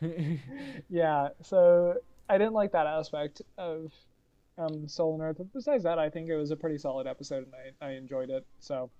[0.88, 1.94] Yeah, so
[2.28, 3.92] I didn't like that aspect of
[4.58, 5.36] um, and Earth.
[5.38, 8.30] But besides that, I think it was a pretty solid episode, and I, I enjoyed
[8.30, 8.44] it.
[8.58, 8.90] So,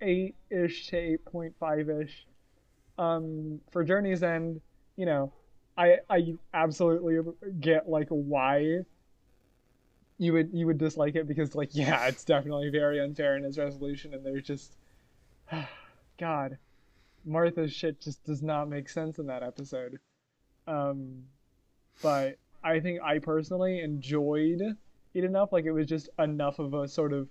[0.00, 2.26] eight ish to eight point five ish.
[2.98, 4.60] Um, for Journey's End,
[4.96, 5.32] you know,
[5.76, 7.18] I I absolutely
[7.60, 8.80] get like why
[10.18, 13.58] you would you would dislike it because like yeah, it's definitely very unfair in its
[13.58, 14.76] resolution, and there's just
[16.18, 16.58] God,
[17.24, 19.98] Martha's shit just does not make sense in that episode.
[20.66, 21.24] Um,
[22.02, 24.62] but I think I personally enjoyed
[25.14, 25.52] it enough.
[25.52, 27.28] Like it was just enough of a sort of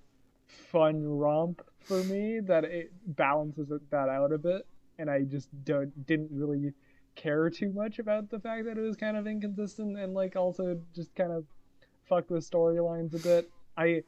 [0.48, 4.66] fun romp for me that it balances that out a bit.
[4.98, 6.74] And I just don't didn't really
[7.16, 10.80] care too much about the fact that it was kind of inconsistent and like also
[10.94, 11.46] just kind of
[12.08, 13.50] fucked with storylines a bit.
[13.78, 14.04] I,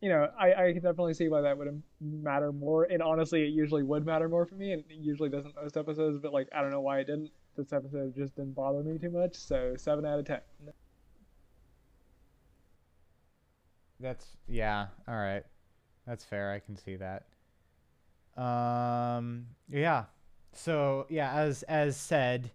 [0.00, 2.84] you know, I I can definitely see why that would matter more.
[2.84, 6.18] And honestly, it usually would matter more for me, and it usually doesn't most episodes.
[6.18, 7.30] But like, I don't know why it didn't.
[7.56, 9.34] This episode just didn't bother me too much.
[9.34, 10.40] So seven out of ten.
[13.98, 14.86] That's yeah.
[15.06, 15.44] All right,
[16.06, 16.52] that's fair.
[16.52, 17.26] I can see that.
[18.42, 19.46] Um.
[19.68, 20.04] Yeah.
[20.52, 22.50] So yeah, as as said,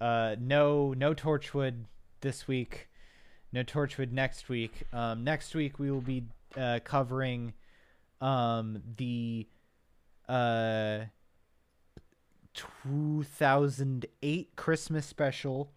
[0.00, 1.84] uh, no no Torchwood
[2.20, 2.88] this week.
[3.52, 4.82] No Torchwood next week.
[4.92, 6.24] Um, next week we will be
[6.56, 7.54] uh, covering
[8.20, 9.46] um the
[10.28, 11.00] uh
[12.54, 15.70] 2008 Christmas special.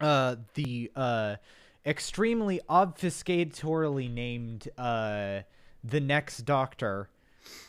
[0.00, 1.36] Uh, the uh
[1.84, 5.40] extremely obfuscatorily named uh
[5.82, 7.08] the next doctor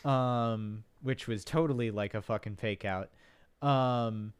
[0.04, 3.10] um which was totally like a fucking fake out
[3.62, 4.32] um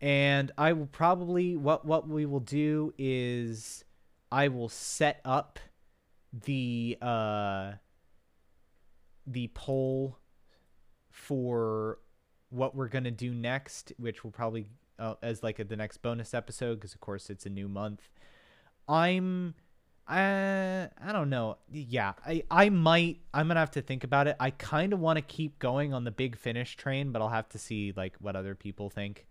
[0.00, 3.84] and i will probably what what we will do is
[4.32, 5.60] i will set up
[6.32, 7.72] the uh
[9.26, 10.18] the poll
[11.10, 11.98] for
[12.50, 14.66] what we're gonna do next which will probably
[14.98, 18.08] uh, as like a, the next bonus episode because of course it's a new month
[18.88, 19.54] I'm
[20.08, 21.58] uh, I don't know.
[21.70, 24.36] Yeah, I I might I'm going to have to think about it.
[24.40, 27.48] I kind of want to keep going on the big finish train, but I'll have
[27.50, 29.26] to see like what other people think.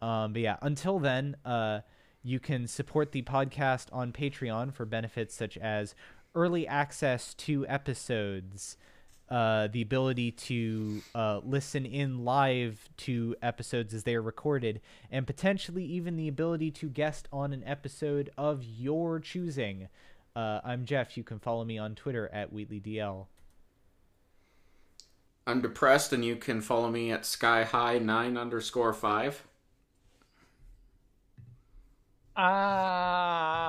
[0.00, 1.80] Um but yeah, until then, uh
[2.22, 5.94] you can support the podcast on Patreon for benefits such as
[6.34, 8.78] early access to episodes,
[9.30, 14.80] uh, the ability to uh, listen in live to episodes as they are recorded,
[15.10, 19.88] and potentially even the ability to guest on an episode of your choosing.
[20.36, 21.16] Uh, I'm Jeff.
[21.16, 23.26] You can follow me on Twitter at WheatleyDL.
[25.46, 29.44] I'm depressed, and you can follow me at sky high nine underscore five.
[32.36, 33.64] Ah.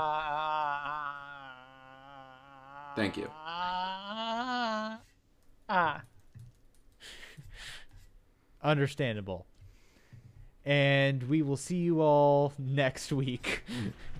[2.95, 3.29] Thank you.
[5.67, 6.01] Ah.
[8.63, 9.45] Understandable.
[10.63, 13.63] And we will see you all next week.